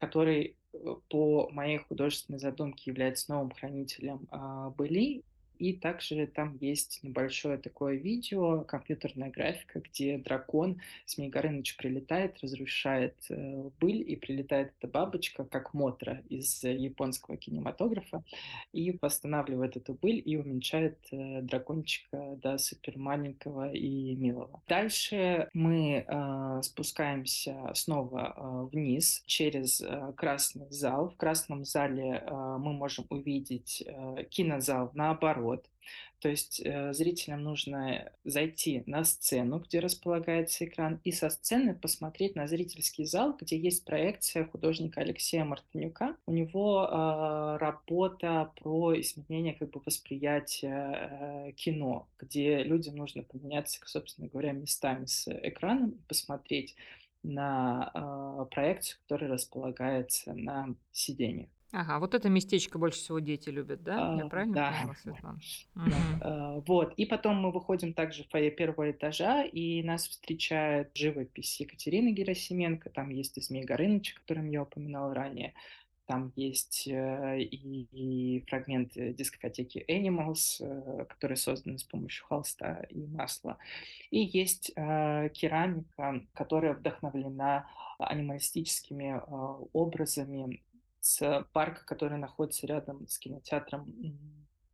который 0.00 0.56
э, 0.72 0.78
по 1.08 1.48
моей 1.50 1.78
художественной 1.78 2.38
задумке 2.38 2.90
является 2.90 3.32
новым 3.32 3.50
хранителем 3.50 4.28
были 4.76 5.24
и 5.58 5.72
также 5.72 6.26
там 6.26 6.56
есть 6.60 7.00
небольшое 7.02 7.58
такое 7.58 7.96
видео, 7.96 8.62
компьютерная 8.62 9.30
графика, 9.30 9.80
где 9.80 10.18
дракон 10.18 10.80
Змей 11.06 11.28
Горыныч 11.28 11.76
прилетает, 11.76 12.38
разрушает 12.42 13.16
э, 13.30 13.70
быль, 13.80 14.02
и 14.08 14.16
прилетает 14.16 14.72
эта 14.78 14.90
бабочка, 14.90 15.44
как 15.44 15.74
Мотра 15.74 16.22
из 16.28 16.62
японского 16.62 17.36
кинематографа, 17.36 18.22
и 18.72 18.96
восстанавливает 19.00 19.76
эту 19.76 19.94
быль 19.94 20.22
и 20.24 20.36
уменьшает 20.36 20.98
э, 21.10 21.42
дракончика 21.42 22.36
до 22.42 22.58
супер 22.58 22.98
маленького 22.98 23.72
и 23.72 24.14
милого. 24.16 24.62
Дальше 24.68 25.48
мы 25.52 26.04
э, 26.06 26.62
спускаемся 26.62 27.72
снова 27.74 28.34
э, 28.36 28.68
вниз 28.72 29.22
через 29.26 29.80
э, 29.80 30.12
красный 30.16 30.70
зал. 30.70 31.10
В 31.10 31.16
красном 31.16 31.64
зале 31.64 32.22
э, 32.24 32.56
мы 32.58 32.72
можем 32.72 33.06
увидеть 33.10 33.82
э, 33.86 34.24
кинозал 34.30 34.90
наоборот, 34.94 35.47
вот. 35.48 35.68
То 36.20 36.28
есть 36.28 36.60
э, 36.64 36.92
зрителям 36.92 37.42
нужно 37.44 38.12
зайти 38.24 38.82
на 38.86 39.04
сцену, 39.04 39.60
где 39.60 39.78
располагается 39.78 40.64
экран, 40.64 41.00
и 41.04 41.12
со 41.12 41.30
сцены 41.30 41.74
посмотреть 41.74 42.34
на 42.34 42.48
зрительский 42.48 43.04
зал, 43.04 43.36
где 43.40 43.56
есть 43.56 43.84
проекция 43.84 44.44
художника 44.44 45.00
Алексея 45.00 45.44
Мартынюка. 45.44 46.16
У 46.26 46.32
него 46.32 46.82
э, 46.82 47.56
работа 47.58 48.52
про 48.56 49.00
изменение 49.00 49.54
как 49.54 49.70
бы 49.70 49.80
восприятия 49.86 51.48
э, 51.48 51.52
кино, 51.52 52.08
где 52.18 52.64
людям 52.64 52.96
нужно 52.96 53.22
поменяться, 53.22 53.80
собственно 53.86 54.28
говоря, 54.28 54.52
местами 54.52 55.06
с 55.06 55.28
экраном 55.28 55.90
и 55.90 56.08
посмотреть 56.08 56.74
на 57.22 57.92
э, 57.94 58.54
проекцию, 58.54 58.98
которая 59.02 59.30
располагается 59.30 60.34
на 60.34 60.74
сиденьях. 60.92 61.48
Ага, 61.70 61.98
вот 61.98 62.14
это 62.14 62.28
местечко 62.30 62.78
больше 62.78 62.98
всего 62.98 63.18
дети 63.18 63.50
любят, 63.50 63.82
да? 63.82 64.06
Я 64.14 64.24
А, 64.24 64.28
правильно 64.28 64.54
да, 64.54 64.70
поняла, 64.72 64.94
Светлана? 65.02 65.38
да. 65.74 65.82
Мгм. 65.84 66.18
А, 66.22 66.60
Вот. 66.66 66.94
И 66.94 67.04
потом 67.06 67.36
мы 67.36 67.52
выходим 67.52 67.92
также 67.92 68.24
в 68.24 68.28
фойе 68.30 68.50
первого 68.50 68.90
этажа, 68.90 69.44
и 69.44 69.82
нас 69.82 70.08
встречает 70.08 70.90
живопись 70.96 71.60
Екатерины 71.60 72.10
Герасименко. 72.12 72.90
Там 72.90 73.10
есть 73.10 73.36
и 73.36 73.42
Змей 73.42 73.64
Горыныч, 73.64 74.14
о 74.14 74.20
котором 74.20 74.48
я 74.48 74.62
упоминал 74.62 75.12
ранее. 75.12 75.52
Там 76.06 76.32
есть 76.36 76.88
э, 76.88 77.38
и, 77.42 77.86
и 77.92 78.44
фрагменты 78.48 79.12
дискотеки 79.12 79.84
Animals, 79.90 80.56
э, 80.60 81.04
которые 81.04 81.36
созданы 81.36 81.78
с 81.78 81.84
помощью 81.84 82.24
холста 82.24 82.82
и 82.88 83.06
масла. 83.06 83.58
И 84.10 84.20
есть 84.20 84.72
э, 84.74 85.28
керамика, 85.34 86.22
которая 86.32 86.72
вдохновлена 86.72 87.68
анималистическими 87.98 89.20
э, 89.20 89.64
образами 89.74 90.62
с 91.00 91.46
парка, 91.52 91.84
который 91.84 92.18
находится 92.18 92.66
рядом 92.66 93.06
с 93.08 93.18
кинотеатром 93.18 93.92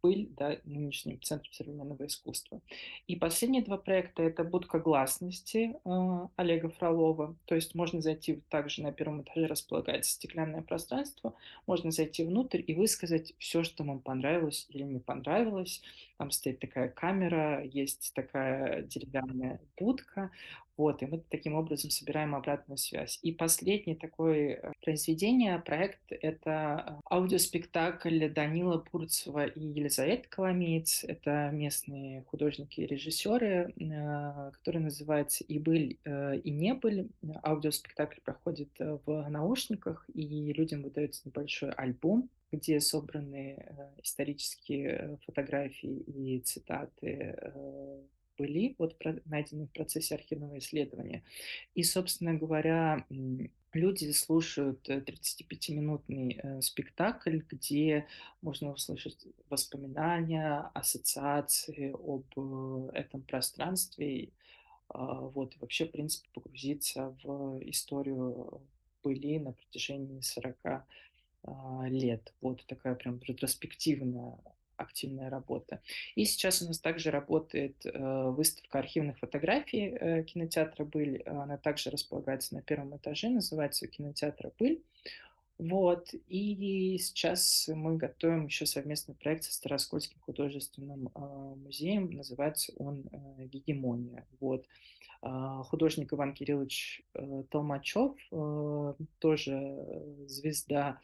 «Пыль», 0.05 0.29
да, 0.37 0.59
нынешним 0.65 1.19
Центром 1.23 1.51
современного 1.55 2.05
искусства. 2.05 2.61
И 3.07 3.17
последние 3.17 3.63
два 3.63 3.79
проекта– 3.79 4.23
это 4.23 4.45
«Будка 4.45 4.79
гласности» 4.79 5.77
э, 5.83 6.29
Олега 6.37 6.69
Фролова. 6.69 7.35
То 7.47 7.55
есть 7.55 7.75
можно 7.75 8.03
зайти 8.03 8.43
также 8.51 8.83
на 8.83 8.93
первом 8.93 9.23
этаже, 9.23 9.47
располагается 9.47 10.11
стеклянное 10.11 10.61
пространство, 10.61 11.33
можно 11.67 11.91
зайти 11.91 12.23
внутрь 12.23 12.63
и 12.67 12.75
высказать 12.75 13.33
все, 13.39 13.65
что 13.65 13.83
вам 13.83 14.01
понравилось 14.01 14.67
или 14.69 14.83
не 14.83 14.99
понравилось. 14.99 15.81
Там 16.19 16.31
стоит 16.31 16.61
такая 16.61 16.91
камера, 16.91 17.65
есть 17.65 18.13
такая 18.15 18.83
деревянная 18.83 19.59
будка, 19.79 20.31
вот, 20.77 21.03
и 21.03 21.07
мы 21.07 21.23
таким 21.31 21.55
образом 21.55 21.91
собираем 21.91 22.35
обратную 22.35 22.79
связь. 22.79 23.21
И 23.23 23.33
последнее 23.33 23.97
такое 23.97 24.57
э, 24.57 24.73
произведение, 24.83 25.59
проект, 25.61 26.01
это 26.09 26.85
э, 26.87 27.15
аудиоспектакль 27.15 28.29
Данила 28.29 28.85
Бурцева 28.91 29.47
и 29.47 29.61
Елизавета 29.61 30.29
Коломеец. 30.29 31.05
Это 31.05 31.51
местные 31.53 32.23
художники 32.25 32.81
и 32.81 32.87
режиссеры, 32.87 33.73
э, 33.77 34.51
который 34.53 34.81
называется 34.81 35.45
«И 35.45 35.59
быль, 35.59 35.99
и 36.05 36.51
не 36.51 36.75
быль». 36.75 37.09
Аудиоспектакль 37.43 38.21
проходит 38.21 38.71
в 38.79 39.29
наушниках, 39.29 40.09
и 40.13 40.53
людям 40.53 40.83
выдается 40.83 41.23
небольшой 41.25 41.71
альбом, 41.71 42.29
где 42.51 42.81
собраны 42.81 43.65
исторические 44.03 45.19
фотографии 45.25 45.99
и 46.07 46.41
цитаты 46.41 47.37
были 48.37 48.75
вот 48.79 48.97
найдены 49.25 49.67
в 49.67 49.73
процессе 49.73 50.15
архивного 50.15 50.59
исследования. 50.59 51.23
И, 51.75 51.83
собственно 51.83 52.35
говоря, 52.35 53.05
люди 53.73 54.11
слушают 54.13 54.89
35-минутный 54.89 56.41
э, 56.43 56.63
спектакль, 56.63 57.39
где 57.51 58.07
можно 58.43 58.73
услышать 58.73 59.27
воспоминания, 59.51 60.71
ассоциации 60.75 61.93
об 61.93 62.25
э, 62.37 62.99
этом 62.99 63.23
пространстве, 63.23 64.31
а, 64.89 65.21
вот, 65.21 65.55
и 65.55 65.59
вообще, 65.59 65.87
в 65.87 65.91
принципе, 65.91 66.29
погрузиться 66.33 67.17
в 67.23 67.61
историю 67.69 68.61
были 69.03 69.39
на 69.39 69.53
протяжении 69.53 70.21
40 70.21 70.57
а, 70.65 71.85
лет. 71.89 72.33
Вот 72.41 72.65
такая 72.67 72.95
прям 72.95 73.21
ретроспективная 73.23 74.39
активная 74.77 75.31
работа. 75.31 75.81
И 76.15 76.25
сейчас 76.25 76.63
у 76.63 76.67
нас 76.67 76.79
также 76.81 77.11
работает 77.11 77.85
э, 77.85 78.31
выставка 78.31 78.79
архивных 78.79 79.19
фотографий 79.19 79.89
э, 79.89 80.23
кинотеатра 80.25 80.85
«Быль». 80.85 81.23
Она 81.23 81.57
также 81.57 81.91
располагается 81.91 82.55
на 82.55 82.63
первом 82.63 82.97
этаже, 82.97 83.29
называется 83.29 83.87
«Кинотеатр 83.87 84.53
«Быль». 84.59 84.83
Вот, 85.59 86.13
и 86.27 86.99
сейчас 86.99 87.71
мы 87.73 87.97
готовим 87.97 88.47
еще 88.47 88.67
совместный 88.67 89.15
проект 89.15 89.45
со 89.45 89.53
Староскольским 89.53 90.19
художественным 90.21 91.11
э, 91.15 91.21
музеем, 91.57 92.11
называется 92.11 92.73
он 92.77 93.05
э, 93.13 93.45
«Гегемония». 93.45 94.27
Вот. 94.41 94.67
Э, 95.23 95.63
художник 95.65 96.13
Иван 96.13 96.35
Кириллович 96.35 97.03
э, 97.15 97.45
Толмачев, 97.51 98.17
э, 98.33 98.95
тоже 99.21 100.03
звезда 100.27 100.99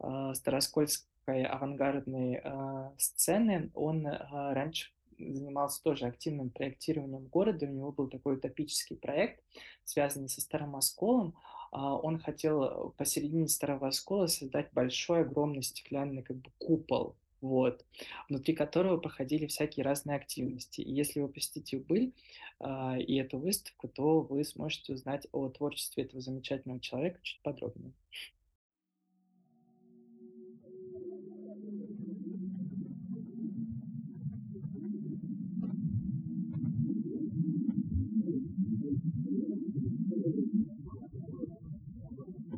э, 0.00 0.32
Староскольского 0.34 1.11
авангардной 1.26 2.40
э, 2.42 2.90
сцены, 2.98 3.70
он 3.74 4.06
э, 4.06 4.18
раньше 4.52 4.92
занимался 5.18 5.82
тоже 5.82 6.06
активным 6.06 6.50
проектированием 6.50 7.26
города. 7.26 7.66
У 7.66 7.70
него 7.70 7.92
был 7.92 8.08
такой 8.08 8.36
утопический 8.36 8.96
проект, 8.96 9.42
связанный 9.84 10.28
со 10.28 10.40
Старым 10.40 10.76
Осколом. 10.76 11.34
А, 11.70 11.96
он 11.96 12.18
хотел 12.18 12.94
посередине 12.96 13.48
Старого 13.48 13.88
Оскола 13.88 14.26
создать 14.26 14.72
большой, 14.72 15.22
огромный 15.22 15.62
стеклянный 15.62 16.22
как 16.22 16.36
бы 16.36 16.50
купол, 16.58 17.16
вот, 17.40 17.84
внутри 18.28 18.54
которого 18.54 18.98
проходили 18.98 19.46
всякие 19.46 19.84
разные 19.84 20.16
активности. 20.16 20.80
И 20.80 20.92
если 20.92 21.20
вы 21.20 21.28
посетите 21.28 21.78
Убыль 21.78 22.12
э, 22.60 23.00
и 23.00 23.16
эту 23.16 23.38
выставку, 23.38 23.88
то 23.88 24.20
вы 24.20 24.44
сможете 24.44 24.92
узнать 24.92 25.26
о 25.32 25.48
творчестве 25.48 26.04
этого 26.04 26.20
замечательного 26.20 26.80
человека 26.80 27.20
чуть 27.22 27.42
подробнее. 27.42 27.92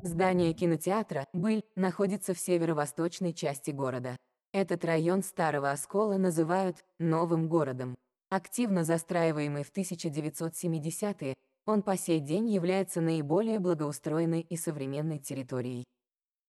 Здание 0.02 0.52
кинотеатра 0.52 1.26
«Быль» 1.32 1.62
находится 1.76 2.34
в 2.34 2.38
северо-восточной 2.38 3.32
части 3.32 3.70
города. 3.70 4.16
Этот 4.52 4.84
район 4.84 5.22
Старого 5.22 5.70
Оскола 5.70 6.18
называют 6.18 6.84
«новым 6.98 7.48
городом». 7.48 7.96
Активно 8.28 8.84
застраиваемый 8.84 9.64
в 9.64 9.72
1970-е, 9.72 11.34
он 11.66 11.82
по 11.82 11.96
сей 11.96 12.20
день 12.20 12.48
является 12.48 13.00
наиболее 13.00 13.58
благоустроенной 13.58 14.42
и 14.42 14.56
современной 14.56 15.18
территорией. 15.18 15.84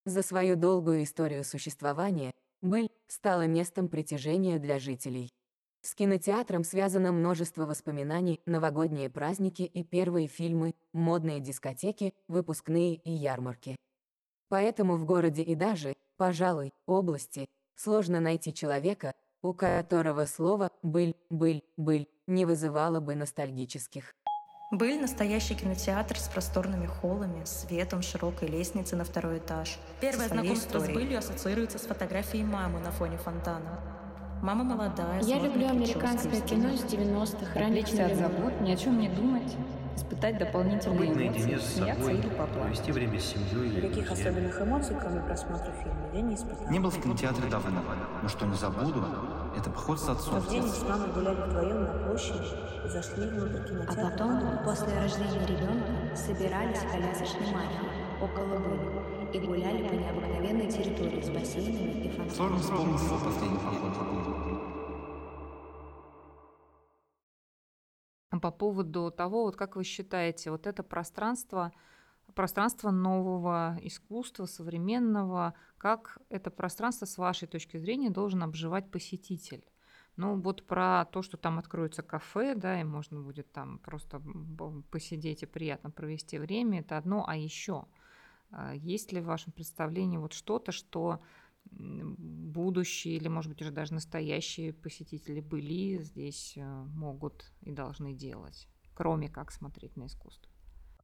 За 0.06 0.22
свою 0.22 0.56
долгую 0.56 1.04
историю 1.04 1.44
существования 1.44 2.32
«Быль» 2.62 2.90
стала 3.08 3.48
местом 3.48 3.88
притяжения 3.88 4.60
для 4.60 4.80
жителей. 4.80 5.30
С 5.86 5.94
кинотеатром 5.94 6.64
связано 6.64 7.12
множество 7.12 7.68
воспоминаний, 7.68 8.42
новогодние 8.48 9.08
праздники 9.08 9.62
и 9.62 9.84
первые 9.84 10.26
фильмы, 10.28 10.74
модные 10.94 11.40
дискотеки, 11.40 12.16
выпускные 12.28 12.96
и 12.96 13.12
ярмарки. 13.12 13.76
Поэтому 14.50 14.96
в 14.96 15.06
городе 15.06 15.44
и 15.44 15.54
даже, 15.54 15.94
пожалуй, 16.18 16.74
области, 16.88 17.46
сложно 17.76 18.20
найти 18.20 18.52
человека, 18.52 19.14
у 19.44 19.54
которого 19.54 20.26
слово 20.26 20.72
«быль», 20.82 21.14
«быль», 21.30 21.62
«быль» 21.78 22.08
не 22.26 22.46
вызывало 22.46 23.00
бы 23.00 23.14
ностальгических. 23.14 24.16
Быль– 24.72 25.00
настоящий 25.02 25.54
кинотеатр 25.54 26.18
с 26.18 26.28
просторными 26.30 26.88
холлами, 26.88 27.46
светом, 27.46 28.02
широкой 28.02 28.48
лестницей 28.48 28.98
на 28.98 29.04
второй 29.04 29.38
этаж. 29.38 29.78
Первое 30.02 30.30
знакомство 30.30 30.80
историей. 30.80 30.94
с 30.94 31.00
былью 31.00 31.20
ассоциируется 31.20 31.78
с 31.78 31.84
фотографией 31.84 32.44
мамы 32.44 32.80
на 32.80 32.90
фоне 32.90 33.20
фонтана. 33.20 34.05
Мама 34.42 34.64
молодая. 34.64 35.22
Я 35.22 35.40
люблю 35.40 35.68
американское 35.68 36.42
кино 36.42 36.70
из 36.70 36.84
90-х. 36.84 37.60
Отвлечься 37.60 38.06
от 38.06 38.16
забот, 38.16 38.62
ни 38.62 38.72
о 38.72 38.76
чем 38.76 39.00
не 39.00 39.10
думать, 39.10 39.56
испытать 39.96 40.38
дополнительные 40.38 41.14
Быть 41.14 41.38
эмоции, 41.38 41.58
с 41.58 41.74
смеяться 41.76 42.12
или 42.12 42.28
поплакать. 42.30 42.62
Провести 42.62 42.92
время 42.92 43.20
с 43.20 43.26
семьей 43.26 43.70
или 43.70 43.86
Никаких 43.86 44.12
особенных 44.12 44.62
эмоций, 44.62 44.96
кроме 45.00 45.22
просмотра 45.22 45.72
фильма, 45.72 46.10
я 46.14 46.22
не 46.22 46.36
испытала. 46.36 46.70
Не 46.70 46.80
был 46.80 46.90
в 46.90 47.02
кинотеатре 47.02 47.50
давно, 47.50 47.82
но 48.22 48.30
что 48.30 48.46
не 48.46 48.56
забуду, 48.56 49.04
это 49.58 49.70
поход 49.70 50.00
с 50.00 50.10
отцом. 50.10 50.40
В 50.40 50.50
день 50.50 50.64
с 50.64 50.84
мамой 50.84 51.12
гуляли 51.14 51.42
вдвоем 51.42 51.84
на 51.84 51.94
площади 52.06 52.46
и 52.86 52.90
зашли 52.90 53.28
внутрь 53.28 53.68
кинотеатра. 53.68 54.08
А 54.08 54.10
потом, 54.12 54.42
после 54.66 54.94
рождения 55.00 55.46
ребенка, 55.48 56.16
собирались 56.16 56.80
в 56.80 56.92
колясочной 56.92 57.54
мафии 57.54 58.06
около 58.22 58.60
были 58.60 59.06
и 59.34 59.40
гуляли 59.40 59.88
по 59.88 59.94
необыкновенной 59.94 60.72
территории 60.72 61.22
с 61.22 61.30
бассейнами 61.30 62.06
и 62.06 62.10
фонтанами. 62.10 62.36
Сложно 62.36 62.60
вспомнить 62.60 63.00
свой 63.00 63.20
последний 63.20 63.58
поход 63.58 63.94
по 68.46 68.52
поводу 68.52 69.10
того, 69.10 69.46
вот 69.46 69.56
как 69.56 69.76
вы 69.76 69.84
считаете, 69.84 70.52
вот 70.52 70.68
это 70.68 70.84
пространство, 70.84 71.72
пространство 72.36 72.92
нового 72.92 73.76
искусства, 73.82 74.46
современного, 74.46 75.56
как 75.80 76.20
это 76.30 76.52
пространство, 76.52 77.08
с 77.08 77.18
вашей 77.18 77.48
точки 77.48 77.78
зрения, 77.78 78.12
должен 78.12 78.44
обживать 78.44 78.92
посетитель? 78.92 79.66
Ну, 80.16 80.40
вот 80.40 80.68
про 80.68 81.06
то, 81.06 81.24
что 81.24 81.38
там 81.38 81.58
откроется 81.58 82.04
кафе, 82.04 82.54
да, 82.54 82.80
и 82.80 82.84
можно 82.84 83.20
будет 83.20 83.52
там 83.52 83.80
просто 83.80 84.22
посидеть 84.92 85.42
и 85.42 85.48
приятно 85.48 85.90
провести 85.90 86.38
время, 86.38 86.82
это 86.82 87.00
одно, 87.00 87.26
а 87.28 87.36
еще 87.36 87.88
а 88.52 88.76
есть 88.76 89.12
ли 89.12 89.22
в 89.22 89.26
вашем 89.26 89.54
представлении 89.54 90.18
вот 90.18 90.34
что-то, 90.34 90.72
что 90.72 91.20
будущие 91.72 93.16
или, 93.16 93.28
может 93.28 93.52
быть, 93.52 93.62
уже 93.62 93.72
даже 93.72 93.94
настоящие 93.94 94.74
посетители 94.74 95.42
были 95.42 96.02
здесь 96.02 96.54
э, 96.56 96.62
могут 96.62 97.52
и 97.62 97.72
должны 97.72 98.14
делать, 98.14 98.68
кроме 98.94 99.30
как 99.30 99.52
смотреть 99.52 99.96
на 99.98 100.08
искусство? 100.08 100.52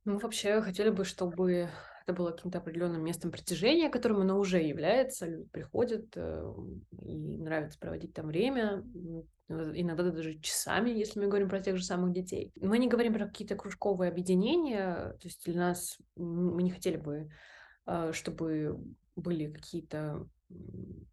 Ну, 0.06 0.17
вообще, 0.17 0.62
хотели 0.62 0.89
бы, 0.89 1.06
чтобы 1.06 1.69
это 2.04 2.13
было 2.13 2.32
каким-то 2.32 2.58
определенным 2.58 3.04
местом 3.04 3.32
притяжения, 3.32 3.89
которым 3.89 4.21
оно 4.21 4.39
уже 4.39 4.60
является. 4.60 5.28
Люди 5.28 5.50
приходят, 5.50 6.06
э, 6.15 6.54
и 7.04 7.38
нравится 7.38 7.78
проводить 7.80 8.13
там 8.13 8.28
время, 8.28 8.84
иногда 9.50 10.10
даже 10.12 10.39
часами, 10.39 10.89
если 10.89 11.19
мы 11.19 11.28
говорим 11.28 11.50
про 11.50 11.60
тех 11.60 11.78
же 11.78 11.84
самых 11.84 12.13
детей. 12.13 12.52
Мы 12.56 12.78
не 12.78 12.88
говорим 12.88 13.13
про 13.13 13.28
какие-то 13.28 13.56
кружковые 13.56 14.10
объединения, 14.10 15.15
то 15.19 15.28
есть 15.28 15.45
для 15.45 15.60
нас 15.60 15.97
мы 16.15 16.63
не 16.63 16.71
хотели 16.71 16.97
бы, 16.97 17.30
чтобы 18.13 18.80
были 19.15 19.51
какие-то 19.51 20.27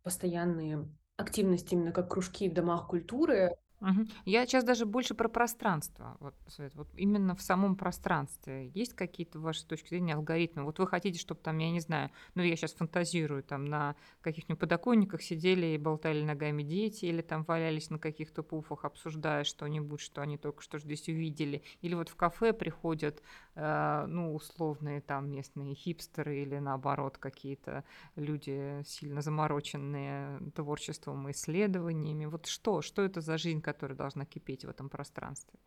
постоянные 0.03 0.89
активности 1.17 1.75
именно 1.75 1.93
как 1.93 2.11
кружки 2.11 2.49
в 2.49 2.55
домах 2.55 2.89
культуры, 2.89 3.57
Мгм. 3.81 4.09
Я 4.25 4.45
сейчас 4.45 4.65
даже 4.65 4.87
больше 4.87 5.15
про 5.15 5.29
пространство. 5.29 6.17
Вот, 6.19 6.35
Свет, 6.49 6.75
вот 6.75 6.89
именно 6.97 7.37
в 7.37 7.43
самом 7.43 7.77
пространстве. 7.77 8.71
Есть 8.75 8.95
какие-то, 8.95 9.39
ваши 9.39 9.65
точки 9.65 9.91
зрения, 9.91 10.15
алгоритмы? 10.15 10.65
Вот 10.65 10.81
вы 10.81 10.87
хотите, 10.89 11.19
чтобы 11.21 11.41
там, 11.41 11.59
я 11.59 11.71
не 11.71 11.79
знаю, 11.81 12.11
ну 12.35 12.43
я 12.43 12.57
сейчас 12.57 12.75
фантазирую, 12.75 13.45
там 13.45 13.67
на 13.67 13.95
каких-нибудь 14.21 14.59
подоконниках 14.59 15.23
сидели 15.23 15.67
и 15.67 15.79
болтали 15.79 16.25
ногами 16.25 16.65
дети, 16.65 17.05
или 17.05 17.23
там 17.23 17.45
валялись 17.45 17.89
на 17.91 17.99
каких-то 18.01 18.43
пуфах, 18.43 18.85
обсуждая 18.85 19.45
что-нибудь, 19.45 20.01
что 20.01 20.23
они 20.23 20.39
только 20.39 20.61
что 20.63 20.79
здесь 20.81 21.07
увидели. 21.09 21.63
Или 21.81 21.95
вот 21.95 22.09
в 22.09 22.17
кафе 22.17 22.53
приходят, 22.53 23.23
э, 23.55 24.07
ну, 24.09 24.35
условные 24.35 25.01
там 25.01 25.31
местные 25.31 25.75
хипстеры 25.77 26.43
или 26.43 26.59
наоборот 26.59 27.17
какие-то 27.19 27.85
люди 28.17 28.83
сильно 28.85 29.21
замороченные 29.23 30.41
творчеством 30.57 31.29
и 31.29 31.33
исследованиями. 31.33 32.25
Вот 32.25 32.47
что? 32.47 32.83
Что 32.83 33.03
это 33.03 33.21
за 33.21 33.39
жизнь, 33.39 33.61
которая 33.73 33.97
должна 33.97 34.25
кипеть 34.25 34.65
в 34.65 34.71
этом 34.71 34.89
пространстве? 34.89 35.59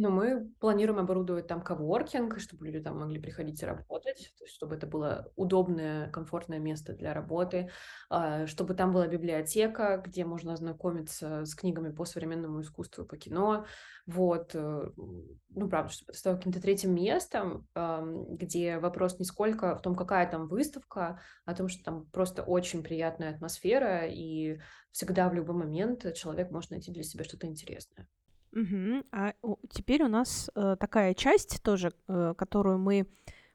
Ну, 0.00 0.10
мы 0.10 0.48
планируем 0.60 1.00
оборудовать 1.00 1.48
там 1.48 1.60
коворкинг, 1.60 2.38
чтобы 2.38 2.66
люди 2.66 2.78
там 2.78 3.00
могли 3.00 3.20
приходить 3.20 3.60
и 3.60 3.66
работать, 3.66 4.32
то 4.38 4.44
есть 4.44 4.54
чтобы 4.54 4.76
это 4.76 4.86
было 4.86 5.32
удобное, 5.34 6.08
комфортное 6.10 6.60
место 6.60 6.92
для 6.92 7.12
работы, 7.12 7.68
а, 8.08 8.46
чтобы 8.46 8.74
там 8.74 8.92
была 8.92 9.08
библиотека, 9.08 10.00
где 10.06 10.24
можно 10.24 10.52
ознакомиться 10.52 11.44
с 11.44 11.52
книгами 11.56 11.92
по 11.92 12.04
современному 12.04 12.60
искусству, 12.60 13.04
по 13.04 13.16
кино. 13.16 13.66
Вот, 14.06 14.52
э, 14.54 14.90
ну, 15.48 15.68
правда, 15.68 15.92
чтобы 15.92 16.10
это 16.10 16.18
стало 16.18 16.36
каким-то 16.36 16.62
третьим 16.62 16.94
местом, 16.94 17.66
где 17.74 18.78
вопрос 18.78 19.18
не 19.18 19.24
сколько 19.24 19.74
в 19.74 19.82
том, 19.82 19.96
какая 19.96 20.30
там 20.30 20.46
выставка, 20.46 21.20
а 21.44 21.50
о 21.50 21.54
том, 21.56 21.66
что 21.66 21.82
там 21.82 22.06
просто 22.06 22.44
очень 22.44 22.84
приятная 22.84 23.34
атмосфера, 23.34 24.06
и 24.06 24.60
всегда 24.92 25.28
в 25.28 25.34
любой 25.34 25.56
момент 25.56 26.14
человек 26.14 26.52
может 26.52 26.70
найти 26.70 26.92
для 26.92 27.02
себя 27.02 27.24
что-то 27.24 27.48
интересное. 27.48 28.06
Угу. 28.52 29.04
А 29.12 29.34
теперь 29.70 30.02
у 30.02 30.08
нас 30.08 30.50
э, 30.54 30.76
такая 30.78 31.14
часть 31.14 31.62
тоже, 31.62 31.92
э, 32.08 32.34
которую 32.36 32.78
мы 32.78 33.06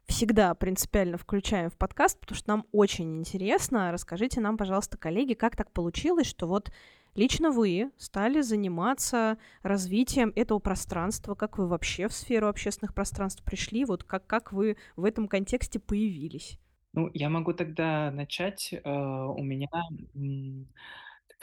всегда 0.06 0.53
принципиально 0.53 1.17
включаем 1.17 1.69
в 1.69 1.77
подкаст, 1.77 2.19
потому 2.19 2.38
что 2.38 2.49
нам 2.49 2.65
очень 2.71 3.17
интересно. 3.19 3.91
Расскажите 3.91 4.41
нам, 4.41 4.58
пожалуйста, 4.58 4.97
коллеги, 4.97 5.34
как 5.34 5.56
так 5.56 5.71
получилось, 5.71 6.27
что 6.27 6.47
вот 6.47 6.71
лично 7.15 7.51
вы 7.51 7.91
стали 7.97 8.41
заниматься 8.41 9.38
развитием 9.62 10.34
этого 10.36 10.60
пространства, 10.60 11.36
как 11.36 11.58
вы 11.58 11.67
вообще 11.67 12.08
в 12.08 12.13
сферу 12.13 12.47
общественных 12.47 12.93
пространств 12.93 13.43
пришли, 13.43 13.86
вот 13.86 14.03
как, 14.03 14.27
как 14.27 14.51
вы 14.51 14.77
в 14.95 15.06
этом 15.06 15.27
контексте 15.27 15.79
появились? 15.79 16.60
Ну, 16.93 17.10
я 17.13 17.29
могу 17.29 17.53
тогда 17.53 18.12
начать. 18.12 18.71
Э, 18.71 18.79
у 18.89 19.41
меня 19.41 19.67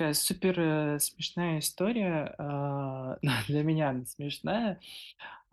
такая 0.00 0.14
супер 0.14 0.54
э, 0.58 0.98
смешная 0.98 1.58
история. 1.58 2.34
а, 2.38 3.18
Для 3.48 3.62
меня 3.62 3.90
она 3.90 4.06
смешная. 4.06 4.80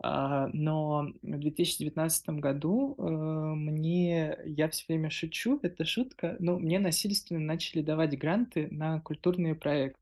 а, 0.02 0.48
Но 0.54 1.08
в 1.22 1.38
2019 1.38 2.30
году 2.40 2.94
э, 2.96 3.02
мне, 3.02 4.38
я 4.46 4.70
все 4.70 4.86
время 4.88 5.10
шучу, 5.10 5.60
это 5.62 5.84
шутка, 5.84 6.36
но 6.38 6.58
мне 6.58 6.78
насильственно 6.78 7.40
начали 7.40 7.82
давать 7.82 8.18
гранты 8.18 8.68
на 8.70 9.00
культурные 9.00 9.54
проекты. 9.54 10.00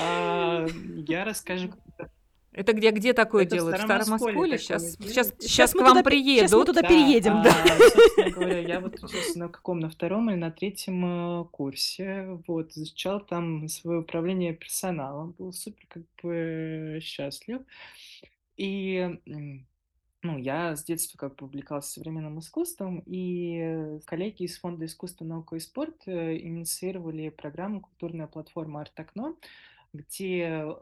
А, 0.00 0.66
Я 1.08 1.24
расскажу, 1.24 1.70
Это 1.98 2.10
где, 2.74 2.90
где 2.90 3.12
такое 3.14 3.44
Это 3.44 3.54
в 3.54 3.58
делают? 3.58 3.78
В 3.78 3.82
Старом 3.82 4.12
Осколе 4.14 4.32
такое 4.34 4.58
Сейчас, 4.58 4.82
сейчас, 4.92 5.28
Сейчас 5.28 5.34
сейчас 5.40 5.72
к 5.72 5.76
вам 5.76 5.88
туда 5.98 6.02
пе- 6.02 6.16
щас 6.22 6.52
мы 6.52 6.64
приедут. 6.64 6.66
туда 6.66 6.82
Да, 6.82 6.88
переедем, 6.88 7.42
да. 7.42 7.50
а, 7.64 7.78
собственно 7.90 8.30
говоря, 8.30 8.58
я 8.58 8.80
вот 8.80 9.00
на 9.36 9.48
каком, 9.48 9.80
на 9.80 9.88
втором 9.88 10.30
или 10.30 10.36
на 10.36 10.50
третьем 10.50 11.04
э, 11.04 11.44
курсе, 11.50 12.38
вот, 12.46 12.72
изучал 12.72 13.20
там 13.20 13.68
свое 13.68 14.00
управление 14.00 14.52
персоналом, 14.52 15.34
был 15.38 15.52
супер 15.52 15.86
как 15.88 16.02
бы 16.22 16.98
счастлив. 17.02 17.60
И, 18.58 19.18
ну, 20.22 20.36
я 20.38 20.76
с 20.76 20.84
детства 20.84 21.16
как 21.16 21.36
бы 21.36 21.46
увлекался 21.46 21.92
современным 21.92 22.38
искусством, 22.38 23.02
и 23.06 23.98
коллеги 24.04 24.42
из 24.44 24.58
Фонда 24.58 24.84
искусства, 24.84 25.24
наука 25.24 25.56
и 25.56 25.60
спорт 25.60 26.02
э, 26.06 26.36
инициировали 26.36 27.30
программу 27.30 27.80
«Культурная 27.80 28.26
платформа 28.26 28.82
«Арт-окно», 28.82 29.36
где 29.92 30.76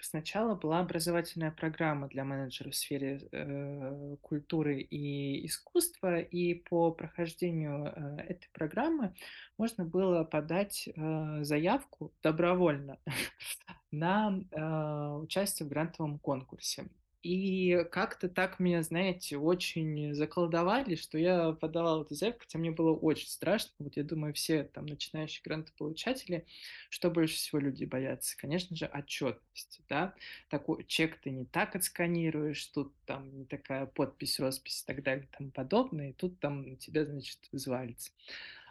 сначала 0.00 0.54
была 0.54 0.80
образовательная 0.80 1.50
программа 1.50 2.08
для 2.08 2.24
менеджеров 2.24 2.74
в 2.74 2.76
сфере 2.76 3.28
э, 3.32 4.16
культуры 4.20 4.80
и 4.80 5.46
искусства, 5.46 6.20
и 6.20 6.54
по 6.54 6.90
прохождению 6.92 7.86
э, 7.86 8.22
этой 8.28 8.48
программы 8.52 9.14
можно 9.56 9.84
было 9.84 10.24
подать 10.24 10.88
э, 10.88 11.44
заявку 11.44 12.12
добровольно 12.22 12.98
на 13.90 14.38
э, 14.50 15.16
участие 15.16 15.66
в 15.66 15.70
грантовом 15.70 16.18
конкурсе. 16.18 16.84
И 17.22 17.86
как-то 17.92 18.28
так 18.28 18.58
меня, 18.58 18.82
знаете, 18.82 19.36
очень 19.36 20.12
заколдовали, 20.12 20.96
что 20.96 21.18
я 21.18 21.52
подавал 21.52 22.02
эту 22.02 22.16
заявку, 22.16 22.40
хотя 22.40 22.58
мне 22.58 22.72
было 22.72 22.92
очень 22.92 23.28
страшно. 23.28 23.70
Вот 23.78 23.96
я 23.96 24.02
думаю, 24.02 24.34
все 24.34 24.64
там 24.64 24.86
начинающие 24.86 25.40
грантополучатели, 25.44 26.46
что 26.90 27.10
больше 27.10 27.36
всего 27.36 27.60
люди 27.60 27.84
боятся? 27.84 28.36
Конечно 28.36 28.74
же, 28.74 28.86
отчетность, 28.86 29.80
да. 29.88 30.14
Такой 30.48 30.84
чек 30.84 31.16
ты 31.20 31.30
не 31.30 31.44
так 31.44 31.76
отсканируешь, 31.76 32.66
тут 32.66 32.92
там 33.06 33.38
не 33.38 33.44
такая 33.44 33.86
подпись, 33.86 34.40
роспись 34.40 34.82
и 34.82 34.86
так 34.86 35.04
далее 35.04 35.26
и 35.30 35.36
тому 35.36 35.50
подобное, 35.50 36.10
и 36.10 36.14
тут 36.14 36.40
там 36.40 36.76
тебя, 36.76 37.04
значит, 37.04 37.38
взвалится. 37.52 38.10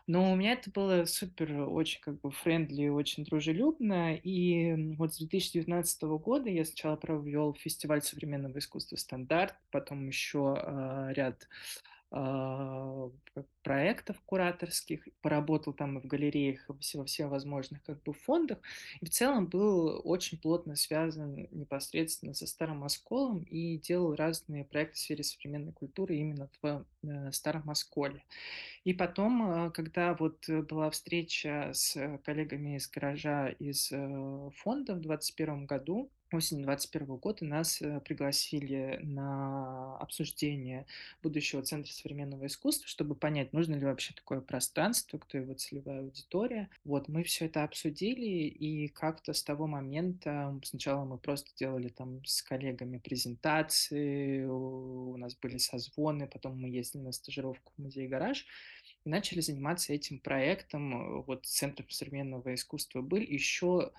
Но 0.07 0.31
у 0.31 0.35
меня 0.35 0.53
это 0.53 0.69
было 0.71 1.05
супер, 1.05 1.69
очень 1.69 2.01
как 2.01 2.19
бы 2.21 2.31
friendly, 2.31 2.87
очень 2.89 3.23
дружелюбно. 3.23 4.15
И 4.15 4.95
вот 4.95 5.13
с 5.13 5.17
2019 5.17 6.03
года 6.17 6.49
я 6.49 6.65
сначала 6.65 6.95
провел 6.95 7.53
фестиваль 7.53 8.01
современного 8.01 8.57
искусства 8.59 8.95
«Стандарт», 8.97 9.55
потом 9.71 10.07
еще 10.07 10.55
ряд 11.15 11.35
а, 11.37 11.41
п- 11.41 11.47
проектов 13.63 14.19
кураторских, 14.25 15.07
поработал 15.21 15.73
там 15.73 15.97
и 15.97 16.01
в 16.01 16.07
галереях, 16.07 16.69
и 16.69 16.97
во 16.97 17.29
возможных 17.29 17.81
как 17.83 18.01
бы 18.03 18.13
фондах, 18.13 18.59
и 18.99 19.05
в 19.05 19.09
целом 19.09 19.47
был 19.47 20.01
очень 20.03 20.37
плотно 20.37 20.75
связан 20.75 21.47
непосредственно 21.51 22.33
со 22.33 22.47
Старым 22.47 22.83
Осколом 22.83 23.43
и 23.43 23.77
делал 23.77 24.15
разные 24.15 24.65
проекты 24.65 24.95
в 24.95 24.99
сфере 24.99 25.23
современной 25.23 25.71
культуры 25.71 26.15
именно 26.15 26.49
в 26.61 26.85
э, 27.03 27.31
Старом 27.31 27.69
Осколе. 27.69 28.23
И 28.83 28.93
потом, 28.93 29.67
э, 29.67 29.71
когда 29.71 30.13
вот 30.13 30.49
была 30.49 30.89
встреча 30.89 31.71
с 31.73 32.19
коллегами 32.25 32.77
из 32.77 32.89
гаража 32.89 33.49
из 33.49 33.91
э, 33.91 34.49
фонда 34.57 34.95
в 34.95 35.01
2021 35.01 35.65
году, 35.65 36.09
осенью 36.33 36.65
2021 36.65 37.15
года 37.17 37.45
нас 37.45 37.81
э, 37.81 37.99
пригласили 38.01 38.99
на 39.03 39.97
обсуждение 39.97 40.85
будущего 41.21 41.61
Центра 41.61 41.91
современного 41.91 42.47
искусства, 42.47 42.87
чтобы 42.87 43.15
понять, 43.15 43.53
нужно 43.53 43.75
ли 43.75 43.85
вообще 43.85 44.13
такое 44.13 44.41
пространство, 44.41 45.17
кто 45.17 45.37
его 45.37 45.53
целевая 45.53 46.01
аудитория. 46.01 46.69
Вот 46.85 47.07
мы 47.07 47.23
все 47.23 47.45
это 47.45 47.63
обсудили, 47.63 48.47
и 48.47 48.87
как-то 48.87 49.33
с 49.33 49.43
того 49.43 49.67
момента 49.67 50.59
сначала 50.63 51.05
мы 51.05 51.17
просто 51.17 51.51
делали 51.57 51.89
там 51.89 52.23
с 52.25 52.41
коллегами 52.41 52.97
презентации, 52.97 54.43
у 54.45 55.17
нас 55.17 55.35
были 55.35 55.57
созвоны, 55.57 56.27
потом 56.27 56.59
мы 56.59 56.69
ездили 56.69 57.03
на 57.03 57.11
стажировку 57.11 57.73
в 57.77 57.81
музей 57.81 58.07
«Гараж», 58.07 58.45
и 59.03 59.09
начали 59.09 59.41
заниматься 59.41 59.93
этим 59.93 60.19
проектом. 60.19 61.23
Вот 61.23 61.45
Центр 61.45 61.85
современного 61.89 62.53
искусства 62.53 63.01
был 63.01 63.17
еще 63.17 63.91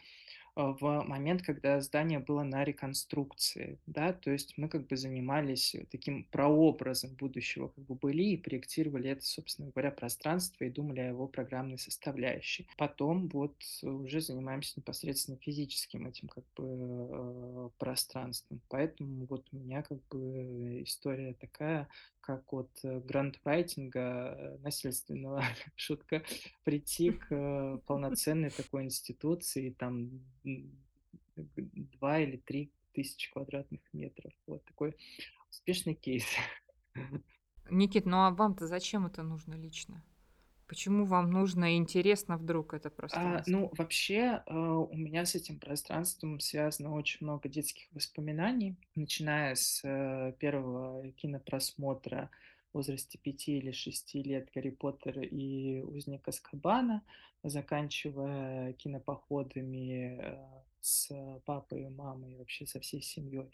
в 0.54 1.02
момент, 1.04 1.42
когда 1.42 1.80
здание 1.80 2.18
было 2.18 2.42
на 2.42 2.62
реконструкции, 2.64 3.78
да, 3.86 4.12
то 4.12 4.30
есть 4.30 4.54
мы 4.58 4.68
как 4.68 4.86
бы 4.86 4.96
занимались 4.96 5.74
э, 5.74 5.86
таким 5.90 6.24
прообразом 6.24 7.14
будущего 7.14 7.68
как 7.68 7.84
бы 7.84 7.94
были 7.94 8.22
и 8.22 8.36
проектировали 8.36 9.10
это, 9.10 9.24
собственно 9.24 9.70
говоря, 9.70 9.90
пространство 9.90 10.64
и 10.64 10.70
думали 10.70 11.00
о 11.00 11.08
его 11.08 11.26
программной 11.26 11.78
составляющей. 11.78 12.68
Потом 12.76 13.28
вот 13.28 13.56
уже 13.82 14.20
занимаемся 14.20 14.74
непосредственно 14.76 15.38
физическим 15.38 16.06
этим 16.06 16.28
как 16.28 16.44
бы 16.56 16.64
э, 16.66 17.70
пространством. 17.78 18.60
Поэтому 18.68 19.26
вот 19.26 19.48
у 19.52 19.56
меня 19.56 19.82
как 19.82 20.06
бы 20.08 20.82
история 20.82 21.32
такая, 21.34 21.88
как 22.22 22.52
от 22.52 22.70
э, 22.84 23.00
грантрайтинга 23.00 24.00
э, 24.00 24.58
насильственного, 24.58 25.42
шутка, 25.76 26.22
прийти 26.64 27.10
к 27.10 27.26
э, 27.30 27.78
полноценной 27.86 28.50
такой 28.50 28.84
институции, 28.84 29.70
там 29.78 30.22
два 31.34 32.20
или 32.20 32.36
три 32.36 32.72
тысячи 32.92 33.30
квадратных 33.32 33.80
метров. 33.92 34.32
Вот 34.46 34.64
такой 34.64 34.96
успешный 35.50 35.94
кейс. 35.94 36.24
Никит, 37.70 38.06
ну 38.06 38.18
а 38.18 38.30
вам-то 38.30 38.66
зачем 38.66 39.06
это 39.06 39.22
нужно 39.22 39.54
лично? 39.54 40.02
Почему 40.72 41.04
вам 41.04 41.30
нужно 41.30 41.74
и 41.74 41.76
интересно 41.76 42.38
вдруг 42.38 42.72
это 42.72 42.88
А, 42.88 42.92
пространство? 42.92 43.52
ну, 43.52 43.70
вообще, 43.76 44.42
э, 44.46 44.56
у 44.56 44.96
меня 44.96 45.26
с 45.26 45.34
этим 45.34 45.58
пространством 45.58 46.40
связано 46.40 46.94
очень 46.94 47.18
много 47.26 47.50
детских 47.50 47.88
воспоминаний, 47.92 48.76
начиная 48.94 49.54
с 49.54 49.82
э, 49.84 50.32
первого 50.38 51.12
кинопросмотра 51.12 52.30
в 52.72 52.78
возрасте 52.78 53.18
пяти 53.18 53.58
или 53.58 53.70
шести 53.72 54.22
лет 54.22 54.48
«Гарри 54.54 54.70
Поттер 54.70 55.20
и 55.20 55.82
узник 55.82 56.26
Азкабана», 56.26 57.02
заканчивая 57.42 58.72
кинопоходами 58.72 60.20
э, 60.22 60.36
с 60.80 61.10
папой 61.44 61.82
и 61.82 61.88
мамой, 61.90 62.32
и 62.32 62.36
вообще 62.36 62.64
со 62.66 62.80
всей 62.80 63.02
семьей 63.02 63.50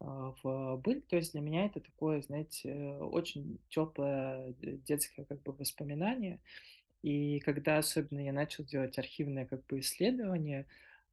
в 0.00 0.76
быль. 0.78 1.02
То 1.02 1.16
есть 1.16 1.32
для 1.32 1.40
меня 1.40 1.66
это 1.66 1.80
такое, 1.80 2.22
знаете, 2.22 2.72
очень 3.00 3.58
теплое 3.68 4.54
детское 4.58 5.24
как 5.24 5.42
бы 5.42 5.52
воспоминание. 5.52 6.40
И 7.02 7.40
когда 7.40 7.78
особенно 7.78 8.20
я 8.20 8.32
начал 8.32 8.64
делать 8.64 8.98
архивное 8.98 9.46
как 9.46 9.64
бы 9.66 9.80
исследование, 9.80 10.66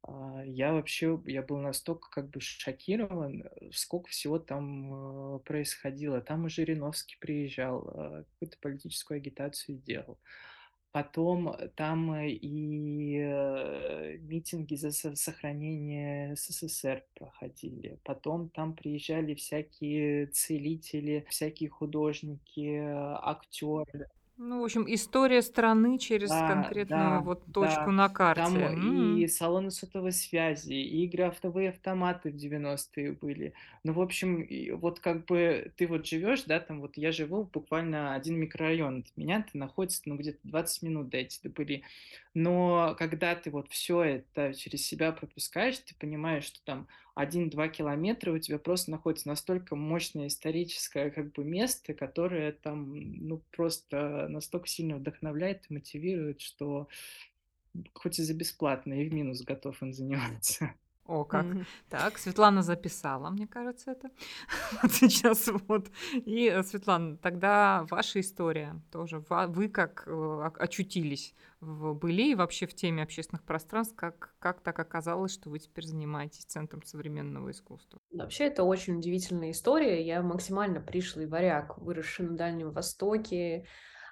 а, 0.04 0.42
я 0.46 0.74
вообще, 0.74 1.20
я 1.26 1.42
был 1.42 1.58
настолько 1.58 2.10
как 2.10 2.30
бы 2.30 2.40
шокирован, 2.40 3.44
э, 3.44 3.72
сколько 3.74 4.10
всего 4.10 4.40
там 4.40 5.36
э, 5.38 5.40
происходило. 5.40 6.22
Там 6.22 6.46
уже 6.46 6.58
Жириновский 6.66 7.18
приезжал, 7.20 7.90
э, 7.90 8.24
какую-то 8.32 8.58
политическую 8.62 9.18
агитацию 9.18 9.80
делал. 9.80 10.18
Потом 10.98 11.50
э, 11.50 11.68
там 11.76 12.12
э, 12.14 12.30
и 12.32 13.18
э, 13.20 14.18
митинги 14.20 14.74
за 14.76 14.92
со- 14.92 15.16
сохранение 15.16 16.36
СССР 16.36 17.06
проходили. 17.14 18.00
Потом 18.04 18.50
там 18.50 18.74
приезжали 18.76 19.36
всякие 19.36 20.26
целители, 20.28 21.24
всякие 21.30 21.70
художники, 21.70 22.80
актеры. 23.22 24.08
Ну, 24.38 24.62
в 24.62 24.64
общем, 24.66 24.86
история 24.88 25.42
страны 25.42 25.98
через 25.98 26.44
Да, 26.44 26.44
конкретную 26.44 27.22
да, 27.22 27.24
вот 27.24 27.52
точку 27.52 27.90
да. 27.90 27.92
на 27.92 28.08
карте. 28.10 28.60
Там 28.60 28.68
М. 28.72 29.26
и 29.26 29.28
салоны 29.28 29.72
сотовой 29.72 30.12
связи, 30.12 30.74
и 30.74 31.06
игры 31.06 31.24
автовые 31.24 31.70
автоматы 31.70 32.30
в 32.32 32.36
90-е 32.36 33.14
были. 33.14 33.54
Ну, 33.84 33.94
в 33.94 34.02
общем, 34.02 34.42
и 34.44 34.70
вот 34.72 35.00
как 35.00 35.26
бы 35.26 35.72
ты 35.76 35.88
вот 35.88 36.06
живешь, 36.06 36.44
да, 36.44 36.60
там 36.60 36.82
вот 36.82 36.98
я 36.98 37.12
живу 37.12 37.46
буквально 37.46 38.14
один 38.14 38.38
микрорайон 38.40 39.00
от 39.00 39.18
меня, 39.18 39.42
ты 39.52 39.58
находишься, 39.58 40.04
ну, 40.06 40.18
где-то 40.18 40.40
20 40.44 40.84
минут 40.84 41.10
до 41.10 41.18
были. 41.50 41.84
Но 42.36 42.96
когда 43.00 43.36
ты 43.36 43.50
вот 43.50 43.70
все 43.70 44.02
это 44.04 44.54
через 44.54 44.86
себя 44.86 45.12
пропускаешь, 45.14 45.80
ты 45.80 45.96
понимаешь, 45.96 46.44
что 46.44 46.64
там 46.64 46.88
один-два 47.18 47.68
километра 47.68 48.32
у 48.32 48.38
тебя 48.38 48.60
просто 48.60 48.92
находится 48.92 49.28
настолько 49.28 49.76
мощное 49.76 50.28
историческое 50.28 51.10
как 51.10 51.32
бы 51.32 51.44
место, 51.44 51.96
которое 51.96 52.52
там, 52.52 52.94
ну, 53.28 53.44
просто 53.52 54.28
настолько 54.30 54.68
сильно 54.68 54.98
вдохновляет 54.98 55.66
и 55.68 55.74
мотивирует, 55.74 56.42
что 56.42 56.88
хоть 57.94 58.20
и 58.20 58.24
за 58.24 58.36
бесплатно, 58.36 58.94
и 58.94 59.10
в 59.10 59.14
минус 59.14 59.42
готов 59.42 59.82
им 59.82 59.94
заниматься. 59.94 60.76
О, 61.08 61.24
как. 61.24 61.46
Мгм. 61.46 61.66
Так, 61.90 62.18
Светлана 62.18 62.62
записала, 62.62 63.30
мне 63.30 63.48
кажется, 63.48 63.92
это. 63.92 64.10
Вот 64.84 64.92
сейчас 64.92 65.48
вот. 65.68 65.88
И, 66.14 66.48
э, 66.48 66.64
Светлана, 66.64 67.18
тогда 67.18 67.86
ваша 67.90 68.20
история 68.20 68.82
тоже. 68.92 69.24
Ва- 69.30 69.48
Вы 69.48 69.70
как 69.70 70.04
э, 70.06 70.50
очутились 70.60 71.34
в 71.62 71.94
быле 71.94 72.32
и 72.32 72.36
вообще 72.36 72.68
в 72.68 72.74
теме 72.76 73.02
общественных 73.04 73.44
пространств, 73.44 73.96
как, 73.96 74.36
как 74.40 74.60
так 74.62 74.78
оказалось, 74.80 75.34
что 75.34 75.50
вы 75.50 75.60
теперь 75.60 75.86
занимаетесь 75.86 76.46
Центром 76.46 76.84
современного 76.84 77.50
искусства? 77.52 78.00
Вообще, 78.12 78.46
это 78.46 78.64
очень 78.64 78.98
удивительная 78.98 79.52
история. 79.52 80.06
Я 80.06 80.22
максимально 80.22 80.82
пришлый 80.82 81.26
варяг, 81.26 81.78
выросший 81.78 82.28
на 82.28 82.36
Дальнем 82.38 82.72
Востоке, 82.72 83.66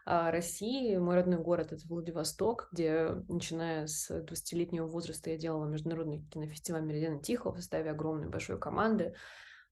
России. 0.05 0.95
Мой 0.97 1.15
родной 1.15 1.39
город— 1.39 1.71
это 1.71 1.87
Владивосток, 1.87 2.69
где, 2.71 3.09
начиная 3.27 3.87
с 3.87 4.11
20-летнего 4.11 4.85
возраста, 4.85 5.31
я 5.31 5.37
делала 5.37 5.65
международный 5.65 6.21
кинофестиваль 6.29 6.83
«Меридиана 6.83 7.21
Тихо» 7.21 7.51
в 7.51 7.57
составе 7.57 7.89
огромной 7.89 8.29
большой 8.29 8.59
команды. 8.59 9.15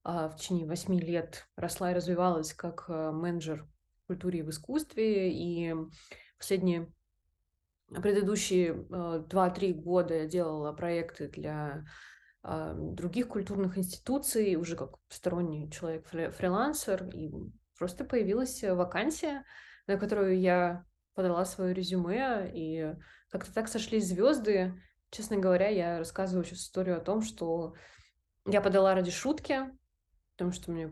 А, 0.03 0.29
в 0.29 0.35
течение 0.35 0.65
восьми 0.65 0.99
лет 0.99 1.47
росла 1.55 1.91
и 1.91 1.93
развивалась 1.93 2.53
как 2.53 2.85
а, 2.89 3.11
менеджер 3.11 3.67
в 4.03 4.07
культуре 4.07 4.39
и 4.39 4.43
в 4.43 4.49
искусстве, 4.49 5.31
и 5.31 5.75
последние 6.39 6.91
предыдущие 7.89 8.73
2-3 8.73 9.73
года 9.73 10.15
я 10.15 10.25
делала 10.25 10.73
проекты 10.73 11.29
для 11.29 11.85
других 12.43 13.29
культурных 13.29 13.77
институций, 13.77 14.55
уже 14.55 14.75
как 14.75 14.95
сторонний 15.07 15.71
человек, 15.71 16.05
фрилансер, 16.07 17.07
и 17.13 17.31
просто 17.77 18.03
появилась 18.03 18.61
вакансия, 18.63 19.45
на 19.87 19.97
которую 19.97 20.39
я 20.39 20.85
подала 21.13 21.45
свое 21.45 21.73
резюме, 21.73 22.51
и 22.53 22.95
как-то 23.29 23.53
так 23.53 23.67
сошлись 23.67 24.07
звезды. 24.07 24.73
Честно 25.11 25.37
говоря, 25.37 25.69
я 25.69 25.99
рассказываю 25.99 26.43
сейчас 26.43 26.59
историю 26.59 26.97
о 26.97 27.01
том, 27.01 27.21
что 27.21 27.75
я 28.45 28.61
подала 28.61 28.95
ради 28.95 29.11
шутки, 29.11 29.59
потому 30.35 30.51
что 30.51 30.71
мне 30.71 30.91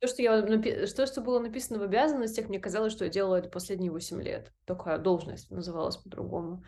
то, 0.00 0.06
что, 0.06 0.22
я, 0.22 0.40
то, 0.40 1.06
что 1.06 1.20
было 1.20 1.40
написано 1.40 1.78
в 1.78 1.82
обязанностях, 1.82 2.48
мне 2.48 2.58
казалось, 2.58 2.92
что 2.92 3.04
я 3.04 3.10
делала 3.10 3.36
это 3.36 3.50
последние 3.50 3.90
8 3.90 4.22
лет. 4.22 4.50
Только 4.64 4.96
должность 4.96 5.50
называлась 5.50 5.98
по-другому. 5.98 6.64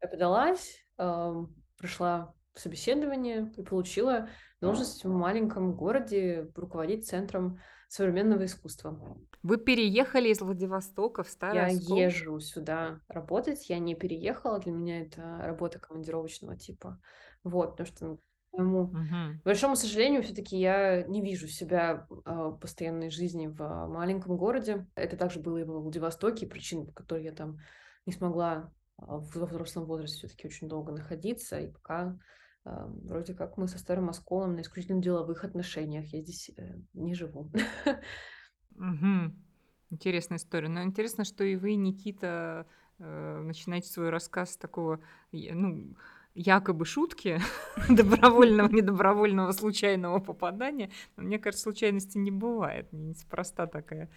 Я 0.00 0.08
подалась, 0.08 0.82
э, 0.96 1.34
прошла 1.76 2.34
собеседование 2.54 3.52
и 3.56 3.62
получила 3.62 4.30
должность 4.62 5.04
в 5.04 5.08
маленьком 5.08 5.74
городе 5.74 6.50
руководить 6.54 7.06
центром 7.06 7.60
современного 7.88 8.46
искусства. 8.46 9.18
Вы 9.42 9.56
переехали 9.58 10.28
из 10.28 10.40
Владивостока 10.40 11.22
в 11.22 11.28
Старый 11.28 11.64
Я 11.64 11.66
Оскол? 11.66 11.98
езжу 12.04 12.38
сюда 12.40 13.00
работать, 13.08 13.68
я 13.68 13.78
не 13.78 13.94
переехала, 13.94 14.60
для 14.60 14.72
меня 14.72 15.00
это 15.02 15.38
работа 15.42 15.78
командировочного 15.80 16.56
типа. 16.56 17.00
Вот, 17.42 17.70
потому 17.76 17.86
что 17.86 18.16
к 18.16 18.56
моему 18.56 18.94
Мгм. 18.94 19.40
большому 19.44 19.74
сожалению, 19.74 20.22
все-таки 20.22 20.56
я 20.56 21.02
не 21.02 21.20
вижу 21.22 21.48
себя 21.48 22.06
а, 22.24 22.52
постоянной 22.52 23.10
жизни 23.10 23.48
в 23.48 23.86
маленьком 23.88 24.36
городе. 24.36 24.86
Это 24.94 25.16
также 25.16 25.40
было 25.40 25.56
и 25.58 25.64
во 25.64 25.80
Владивостоке, 25.80 26.46
причин, 26.46 26.86
по 26.86 26.92
которой 26.92 27.24
я 27.24 27.32
там 27.32 27.58
не 28.06 28.12
смогла 28.12 28.72
а, 28.96 29.18
в- 29.18 29.34
во 29.34 29.46
взрослом 29.46 29.86
возрасте 29.86 30.18
все-таки 30.18 30.46
очень 30.46 30.68
долго 30.68 30.92
находиться, 30.92 31.58
и 31.58 31.72
пока 31.72 32.16
а, 32.64 32.86
вроде 32.86 33.34
как 33.34 33.56
мы 33.56 33.66
со 33.66 33.78
Старым 33.78 34.08
Осколом 34.08 34.54
на 34.54 34.60
исключительно 34.60 35.02
деловых 35.02 35.42
отношениях. 35.42 36.12
Я 36.12 36.20
здесь 36.22 36.50
э, 36.56 36.76
не 36.92 37.14
живу. 37.14 37.50
Мгм. 38.80 39.36
Интересная 39.90 40.38
история. 40.38 40.68
Но 40.68 40.82
интересно, 40.82 41.24
что 41.24 41.44
и 41.44 41.54
вы, 41.56 41.74
Никита, 41.74 42.66
э, 42.98 43.40
начинаете 43.44 43.88
свой 43.88 44.08
рассказ 44.10 44.52
с 44.54 44.56
такого, 44.56 45.00
ну, 45.32 45.94
якобы 46.34 46.86
шутки, 46.86 47.40
добровольного, 47.90 48.68
недобровольного, 48.72 49.52
случайного 49.52 50.18
попадания. 50.20 50.90
Но 51.16 51.24
мне 51.24 51.38
кажется, 51.38 51.64
случайности 51.64 52.16
не 52.16 52.30
бывает. 52.30 52.90
Неспроста 52.92 53.66
такая 53.66 54.08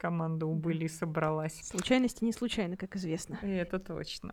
команда 0.00 0.46
убыли 0.46 0.84
и 0.84 0.88
собралась. 0.88 1.60
Случайности 1.62 2.24
не 2.24 2.32
случайно, 2.32 2.76
как 2.76 2.96
известно. 2.96 3.38
И 3.42 3.48
Это 3.48 3.78
точно. 3.78 4.32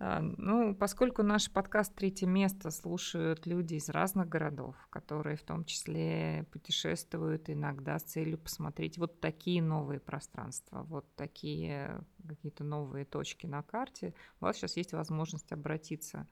А, 0.00 0.20
Ну, 0.20 0.74
поскольку 0.74 1.22
наш 1.22 1.50
подкаст 1.50 1.94
«Третье 1.94 2.26
место» 2.26 2.70
слушают 2.70 3.46
люди 3.46 3.74
из 3.74 3.88
разных 3.88 4.28
городов, 4.28 4.74
которые 4.90 5.36
в 5.36 5.42
том 5.42 5.64
числе 5.64 6.46
путешествуют 6.50 7.48
иногда 7.48 7.98
с 7.98 8.02
целью 8.02 8.38
посмотреть 8.38 8.98
вот 8.98 9.20
такие 9.20 9.62
новые 9.62 10.00
пространства, 10.00 10.82
вот 10.82 11.06
такие 11.14 12.00
какие-то 12.28 12.64
новые 12.64 13.04
точки 13.04 13.46
на 13.46 13.62
карте, 13.62 14.14
у 14.40 14.46
вас 14.46 14.56
сейчас 14.56 14.76
есть 14.76 14.92
возможность 14.92 15.52
обратиться 15.52 16.26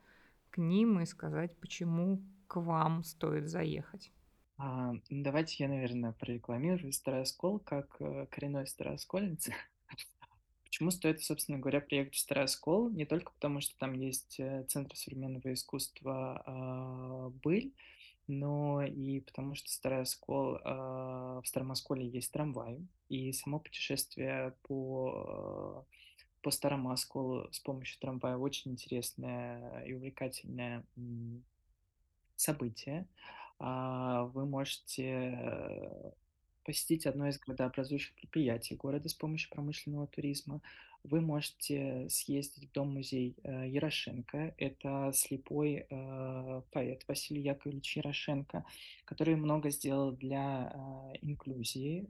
к 0.49 0.57
ним 0.57 0.99
и 0.99 1.05
сказать, 1.05 1.55
почему 1.57 2.21
к 2.47 2.59
вам 2.59 3.03
стоит 3.03 3.47
заехать. 3.47 4.11
А, 4.57 4.93
ну, 4.93 5.23
давайте 5.23 5.55
я, 5.59 5.67
наверное, 5.67 6.11
прорекламирую 6.11 6.93
Старый 6.93 7.23
Оскол 7.23 7.59
как 7.59 7.95
э, 7.99 8.27
коренной 8.29 8.67
старооскольница. 8.67 9.53
Почему 10.63 10.91
стоит, 10.91 11.21
собственно 11.21 11.57
говоря, 11.57 11.81
приехать 11.81 12.15
в 12.15 12.19
Старый 12.19 12.45
Оскол? 12.45 12.89
Не 12.89 13.05
только 13.05 13.31
потому, 13.31 13.61
что 13.61 13.77
там 13.77 13.93
есть 13.93 14.39
э, 14.39 14.65
Центр 14.69 14.95
современного 14.95 15.53
искусства 15.53 16.43
а, 16.45 17.29
«Быль», 17.43 17.73
но 18.27 18.83
и 18.83 19.19
потому, 19.21 19.55
что 19.55 19.69
Старый 19.71 20.05
а, 20.23 21.41
в 21.41 21.47
Старом 21.47 21.71
Осколе 21.71 22.07
есть 22.07 22.31
трамвай, 22.31 22.79
и 23.09 23.33
само 23.33 23.59
путешествие 23.59 24.55
по, 24.63 25.85
э, 25.87 26.23
по 26.41 26.51
Старому 26.51 26.91
Осколу 26.91 27.51
с 27.51 27.59
помощью 27.59 27.99
трамвая 27.99 28.37
очень 28.37 28.71
интересное 28.71 29.83
и 29.83 29.93
увлекательное 29.93 30.85
событие. 32.35 33.07
А, 33.65 34.25
Вы 34.33 34.45
можете 34.45 36.13
посетить 36.65 37.05
одно 37.05 37.29
из 37.29 37.39
градообразующих 37.39 38.13
предприятий 38.15 38.75
города 38.75 39.07
с 39.07 39.13
помощью 39.13 39.49
промышленного 39.51 40.07
туризма. 40.07 40.61
Вы 41.05 41.21
можете 41.21 42.07
съездить 42.09 42.69
в 42.69 42.71
дом-музей 42.73 43.35
э, 43.43 43.69
Ярошенко. 43.69 44.53
Это 44.57 45.11
слепой 45.13 45.85
э, 45.89 46.61
поэт 46.71 47.05
Василий 47.07 47.41
Яковлевич 47.41 47.97
Ярошенко, 47.97 48.65
который 49.05 49.35
много 49.37 49.69
сделал 49.69 50.11
для 50.11 50.73
э, 50.73 51.17
инклюзии, 51.21 52.07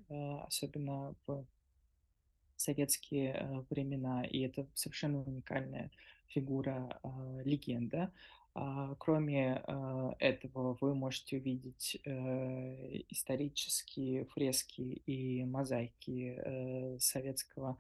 особенно 0.48 1.16
в 1.28 1.46
советские 2.56 3.66
времена, 3.70 4.26
и 4.26 4.40
это 4.40 4.66
совершенно 4.74 5.22
уникальная 5.22 5.92
фигура, 6.30 7.00
легенда. 7.44 8.12
А, 8.56 8.96
Кроме 9.00 9.64
э, 9.66 10.12
этого, 10.20 10.78
вы 10.80 10.94
можете 10.94 11.38
увидеть 11.38 12.00
э, 12.06 13.02
исторические 13.10 14.26
фрески 14.26 14.82
и 14.82 15.44
мозаики 15.44 16.36
э, 16.38 17.00
советского 17.00 17.78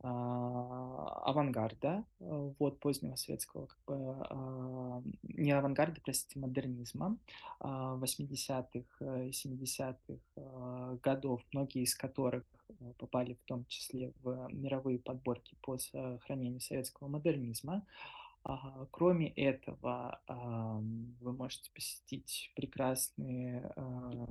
а, 0.00 1.22
авангарда, 1.24 2.04
вот 2.20 2.78
позднего 2.80 3.16
советского, 3.16 3.66
как 3.66 3.78
бы, 3.86 4.16
а, 4.28 5.02
не 5.22 5.52
авангарда, 5.52 6.00
простите, 6.04 6.38
модернизма, 6.38 7.16
а, 7.60 7.96
80-х 7.96 9.24
и 9.24 9.30
70-х 9.30 10.20
а, 10.36 10.98
годов, 11.02 11.42
многие 11.52 11.82
из 11.82 11.94
которых 11.94 12.44
попали 12.98 13.34
в 13.34 13.44
том 13.46 13.64
числе 13.66 14.12
в 14.22 14.48
мировые 14.52 14.98
подборки 14.98 15.56
по 15.62 15.78
сохранению 15.78 16.60
советского 16.60 17.08
модернизма. 17.08 17.86
А, 18.48 18.86
Кроме 18.92 19.28
этого, 19.30 20.20
вы 20.28 21.32
можете 21.32 21.70
посетить 21.74 22.52
прекрасные 22.54 23.72
а, 23.74 24.28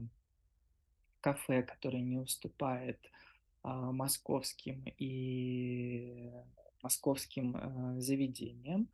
кафе, 1.20 1.64
которые 1.64 2.02
не 2.02 2.18
уступают 2.18 2.98
а, 3.62 3.92
московским 3.92 4.86
и 4.98 6.32
московским 6.82 8.00
заведениям. 8.00 8.90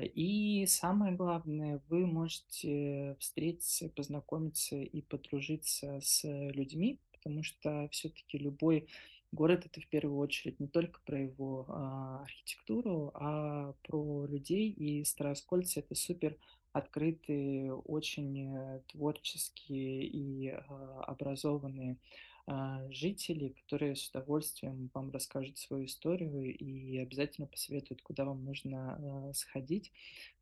И 0.00 0.64
самое 0.66 1.14
главное, 1.14 1.82
вы 1.88 2.06
можете 2.06 3.16
встретиться, 3.20 3.90
познакомиться 3.90 4.76
и 4.76 5.02
подружиться 5.02 6.00
с 6.00 6.24
людьми, 6.24 7.00
потому 7.12 7.42
что 7.42 7.86
все-таки 7.92 8.38
любой 8.38 8.88
город 9.32 9.66
это 9.66 9.80
в 9.80 9.88
первую 9.88 10.18
очередь 10.18 10.60
не 10.60 10.68
только 10.68 11.00
про 11.04 11.18
его 11.18 11.66
а, 11.68 12.22
архитектуру, 12.22 13.10
а 13.14 13.74
про 13.82 14.26
людей. 14.26 14.70
И 14.70 15.04
Староскольцы 15.04 15.80
это 15.80 15.94
супер 15.94 16.36
открытые, 16.72 17.74
очень 17.74 18.48
э, 18.48 18.80
творческие 18.88 20.04
и 20.04 20.48
а, 20.48 21.04
образованные 21.06 21.98
а, 22.46 22.82
жители, 22.90 23.54
которые 23.62 23.94
с 23.94 24.08
удовольствием 24.08 24.90
вам 24.94 25.10
расскажут 25.10 25.58
свою 25.58 25.84
историю 25.84 26.54
и 26.56 26.98
обязательно 26.98 27.46
посоветуют, 27.46 28.02
куда 28.02 28.24
вам 28.24 28.44
нужно 28.44 28.94
а, 28.94 29.32
сходить, 29.32 29.92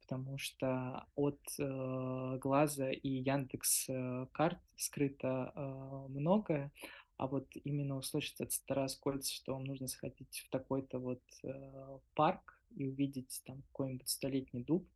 потому 0.00 0.38
что 0.38 1.06
от 1.14 1.38
э, 1.58 2.38
глаза 2.40 2.90
и 2.90 3.08
Яндекс 3.08 3.84
э, 3.88 4.26
карт 4.32 4.58
скрыто 4.76 5.52
а, 5.54 6.06
многое, 6.08 6.72
а 7.20 7.26
вот 7.26 7.54
именно 7.64 7.98
услышать 7.98 8.40
от 8.40 8.50
староскольца, 8.50 9.30
что 9.30 9.52
вам 9.52 9.64
нужно 9.64 9.88
сходить 9.88 10.42
в 10.46 10.48
такой-то 10.48 10.98
вот 10.98 11.20
э, 11.42 11.98
парк 12.14 12.58
и 12.74 12.88
увидеть 12.88 13.42
там 13.44 13.60
какой-нибудь 13.60 14.08
столетний 14.08 14.64
дуб. 14.64 14.88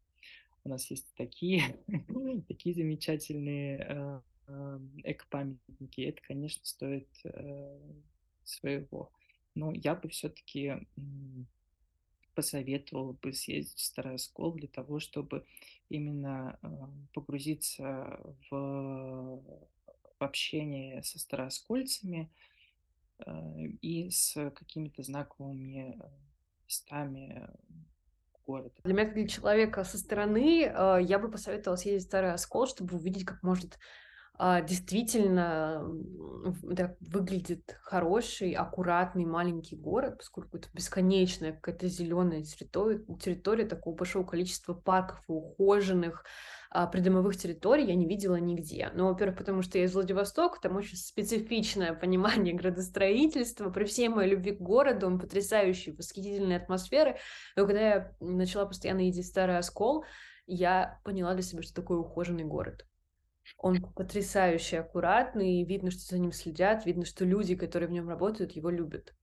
У 0.65 0.71
нас 0.71 0.91
есть 0.91 1.13
такие, 1.19 1.77
такие 2.49 2.75
замечательные 2.75 3.77
э, 3.77 4.21
э, 4.47 4.81
эко-памятники. 5.05 6.01
Это, 6.01 6.23
конечно, 6.23 6.65
стоит 6.65 7.11
э, 7.25 7.79
своего. 8.45 9.13
Но 9.55 9.75
я 9.75 9.95
бы 9.95 10.09
все-таки 10.09 10.77
посоветовал 12.35 13.13
бы 13.13 13.35
съездить 13.35 13.77
в 13.77 13.85
Старый 13.85 14.15
Оскол 14.15 14.55
для 14.55 14.69
того, 14.69 14.99
чтобы 14.99 15.45
именно 15.91 16.59
погрузиться 17.13 18.19
в, 18.49 19.43
в 20.25 20.27
общение 20.27 21.03
со 21.03 21.19
старооскольцами, 21.19 22.31
и 23.81 24.11
с 24.11 24.35
какими-то 24.51 25.03
знаковыми 25.05 26.01
местами 26.67 27.49
города. 28.45 28.75
Для 28.83 28.93
меня, 28.93 29.05
как 29.05 29.15
для 29.15 29.29
человека 29.29 29.85
со 29.85 29.99
стороны, 29.99 30.63
я 30.63 31.19
бы 31.19 31.31
посоветовала 31.31 31.77
съездить 31.77 32.07
в 32.07 32.09
Старый 32.09 32.33
Оскол, 32.33 32.67
чтобы 32.67 32.97
увидеть, 32.97 33.25
как 33.25 33.43
может 33.43 33.79
действительно 34.39 35.89
так 36.77 36.97
выглядит 37.01 37.77
хороший, 37.83 38.53
аккуратный 38.53 39.25
маленький 39.25 39.77
город, 39.77 40.19
поскольку 40.19 40.57
это 40.57 40.69
бесконечная 40.73 41.53
какая-то 41.53 41.89
зеленая 41.89 42.43
территория, 42.43 43.05
территория 43.21 43.65
такого 43.65 43.95
большого 43.95 44.25
количества 44.25 44.75
парков 44.75 45.21
и 45.29 45.33
ухоженных 45.33 46.25
а, 46.71 46.89
придомовых 46.89 47.37
территорий 47.37 47.87
я 47.87 47.95
не 47.95 48.05
видела 48.05 48.35
нигде. 48.35 48.91
Ну, 48.95 49.07
во-первых, 49.07 49.39
потому 49.39 49.63
что 49.63 49.79
я 49.79 49.85
из 49.85 49.95
Владивостока, 49.95 50.59
там 50.61 50.75
очень 50.75 50.97
специфичное 50.97 51.95
понимание 51.95 52.53
градостроительства. 52.55 53.71
При 53.71 53.85
всей 53.85 54.09
моей 54.09 54.33
любви 54.33 54.57
к 54.57 54.61
городу, 54.61 55.07
он 55.07 55.21
потрясающий, 55.21 55.93
восхитительной 55.93 56.57
атмосферы. 56.57 57.17
Но 57.55 57.67
когда 57.67 57.81
я 57.81 58.17
начала 58.19 58.67
постоянно 58.67 59.03
ездить 59.03 59.27
в 59.27 59.29
Старый 59.29 59.59
Оскол, 59.59 60.05
я 60.47 61.01
поняла 61.05 61.35
для 61.35 61.45
себя, 61.45 61.63
что 61.63 61.73
такое 61.73 61.99
ухоженный 61.99 62.45
город. 62.45 62.85
Он 63.59 63.81
потрясающе 63.95 64.81
аккуратный, 64.81 65.65
видно, 65.65 65.91
что 65.91 66.01
за 66.01 66.19
ним 66.19 66.33
следят, 66.33 66.87
видно, 66.87 67.05
что 67.05 67.25
люди, 67.25 67.57
которые 67.57 67.89
в 67.89 67.93
нем 67.93 68.09
работают, 68.09 68.53
его 68.53 68.71
любят. 68.71 69.15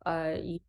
А, 0.00 0.32
и 0.32 0.60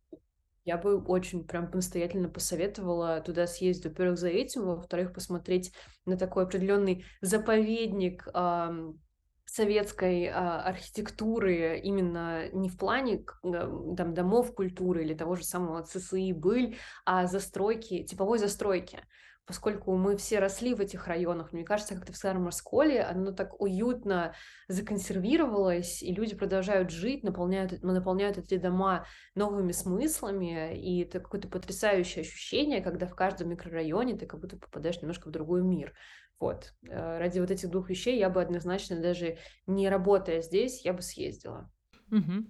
я 0.64 0.78
бы 0.78 1.02
очень 1.02 1.44
прям 1.44 1.70
настоятельно 1.72 2.28
посоветовала 2.28 3.20
туда 3.20 3.46
съездить, 3.46 3.86
во-первых, 3.86 4.18
за 4.18 4.28
этим, 4.28 4.64
во-вторых, 4.66 5.12
посмотреть 5.12 5.72
на 6.06 6.16
такой 6.16 6.44
определенный 6.44 7.04
заповедник 7.20 8.28
советской 9.44 10.28
а, 10.28 10.62
архитектуры 10.62 11.78
именно 11.80 12.48
не 12.52 12.70
в 12.70 12.78
плане 12.78 13.24
там, 13.42 14.14
домов 14.14 14.54
культуры 14.54 15.04
или 15.04 15.12
того 15.12 15.36
же 15.36 15.44
самого 15.44 15.82
ЦСИ 15.82 16.32
«Быль», 16.32 16.78
а 17.04 17.26
застройки, 17.26 18.04
типовой 18.04 18.38
застройки 18.38 19.00
поскольку 19.52 19.94
мы 19.98 20.16
все 20.16 20.38
росли 20.38 20.72
в 20.72 20.80
этих 20.80 21.06
районах, 21.06 21.52
мне 21.52 21.62
кажется, 21.62 21.94
как-то 21.94 22.14
в 22.14 22.16
Старом 22.16 22.48
Осколе 22.48 23.02
оно 23.02 23.32
так 23.32 23.60
уютно 23.60 24.34
законсервировалось, 24.68 26.02
и 26.02 26.10
люди 26.14 26.34
продолжают 26.34 26.88
жить, 26.88 27.22
наполняют, 27.22 27.82
наполняют 27.82 28.38
эти 28.38 28.56
дома 28.56 29.04
новыми 29.34 29.72
смыслами, 29.72 30.74
и 30.74 31.02
это 31.02 31.20
какое-то 31.20 31.48
потрясающее 31.48 32.22
ощущение, 32.22 32.80
когда 32.80 33.06
в 33.06 33.14
каждом 33.14 33.50
микрорайоне 33.50 34.16
ты 34.16 34.24
как 34.24 34.40
будто 34.40 34.56
попадаешь 34.56 35.02
немножко 35.02 35.28
в 35.28 35.32
другой 35.32 35.62
мир. 35.62 35.92
Вот. 36.40 36.72
Э, 36.88 37.18
ради 37.18 37.38
вот 37.38 37.50
этих 37.50 37.68
двух 37.68 37.90
вещей 37.90 38.18
я 38.18 38.30
бы 38.30 38.40
однозначно, 38.40 39.02
даже 39.02 39.36
не 39.66 39.90
работая 39.90 40.40
здесь, 40.40 40.82
я 40.82 40.94
бы 40.94 41.02
съездила. 41.02 41.70
Угу. 42.10 42.46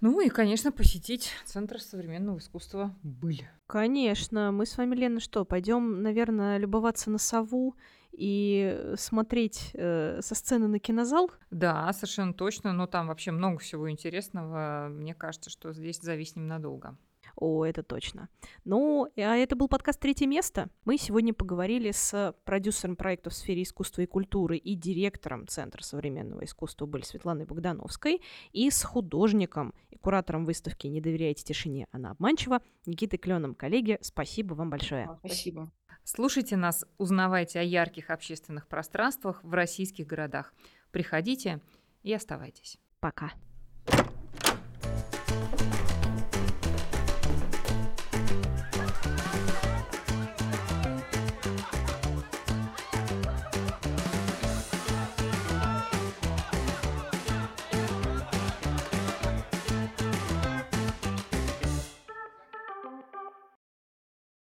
Ну 0.00 0.20
и, 0.20 0.28
конечно, 0.28 0.70
посетить 0.70 1.32
Центр 1.44 1.80
современного 1.80 2.38
искусства 2.38 2.94
«Быль». 3.02 3.48
Конечно. 3.66 4.52
Мы 4.52 4.64
с 4.64 4.78
вами, 4.78 4.94
Лена, 4.94 5.18
что, 5.18 5.44
пойдем, 5.44 6.02
наверное, 6.02 6.56
любоваться 6.58 7.10
на 7.10 7.18
сову 7.18 7.74
и 8.12 8.92
смотреть 8.96 9.70
э, 9.74 10.20
со 10.22 10.34
сцены 10.34 10.68
на 10.68 10.78
кинозал? 10.78 11.30
Да, 11.50 11.92
совершенно 11.92 12.32
точно. 12.32 12.72
Но 12.72 12.86
там 12.86 13.08
вообще 13.08 13.32
много 13.32 13.58
всего 13.58 13.90
интересного. 13.90 14.88
Мне 14.88 15.14
кажется, 15.14 15.50
что 15.50 15.72
здесь 15.72 16.00
зависнем 16.00 16.46
надолго. 16.46 16.96
О, 17.40 17.64
это 17.64 17.84
точно. 17.84 18.28
Ну, 18.64 19.08
а 19.16 19.36
это 19.36 19.54
был 19.54 19.68
подкаст 19.68 20.00
«Третье 20.00 20.26
место». 20.26 20.70
Мы 20.84 20.98
сегодня 20.98 21.32
поговорили 21.32 21.92
с 21.92 22.34
продюсером 22.44 22.96
проекта 22.96 23.30
в 23.30 23.34
сфере 23.34 23.62
искусства 23.62 24.02
и 24.02 24.06
культуры 24.06 24.56
и 24.56 24.74
директором 24.74 25.46
Центра 25.46 25.82
современного 25.82 26.44
искусства 26.44 26.86
были 26.86 27.02
Светланой 27.02 27.44
Богдановской 27.44 28.22
и 28.52 28.68
с 28.68 28.82
художником 28.82 29.72
и 29.90 29.96
куратором 29.96 30.46
выставки 30.46 30.88
«Не 30.88 31.00
доверяйте 31.00 31.44
тишине, 31.44 31.86
она 31.92 32.10
обманчива» 32.10 32.60
Никитой 32.86 33.20
Кленом. 33.20 33.54
Коллеги, 33.54 33.98
спасибо 34.00 34.54
вам 34.54 34.70
большое. 34.70 35.08
Спасибо. 35.20 35.70
Слушайте 36.02 36.56
нас, 36.56 36.84
узнавайте 36.96 37.60
о 37.60 37.62
ярких 37.62 38.10
общественных 38.10 38.66
пространствах 38.66 39.44
в 39.44 39.54
российских 39.54 40.08
городах. 40.08 40.52
Приходите 40.90 41.60
и 42.02 42.12
оставайтесь. 42.12 42.78
Пока. 42.98 43.30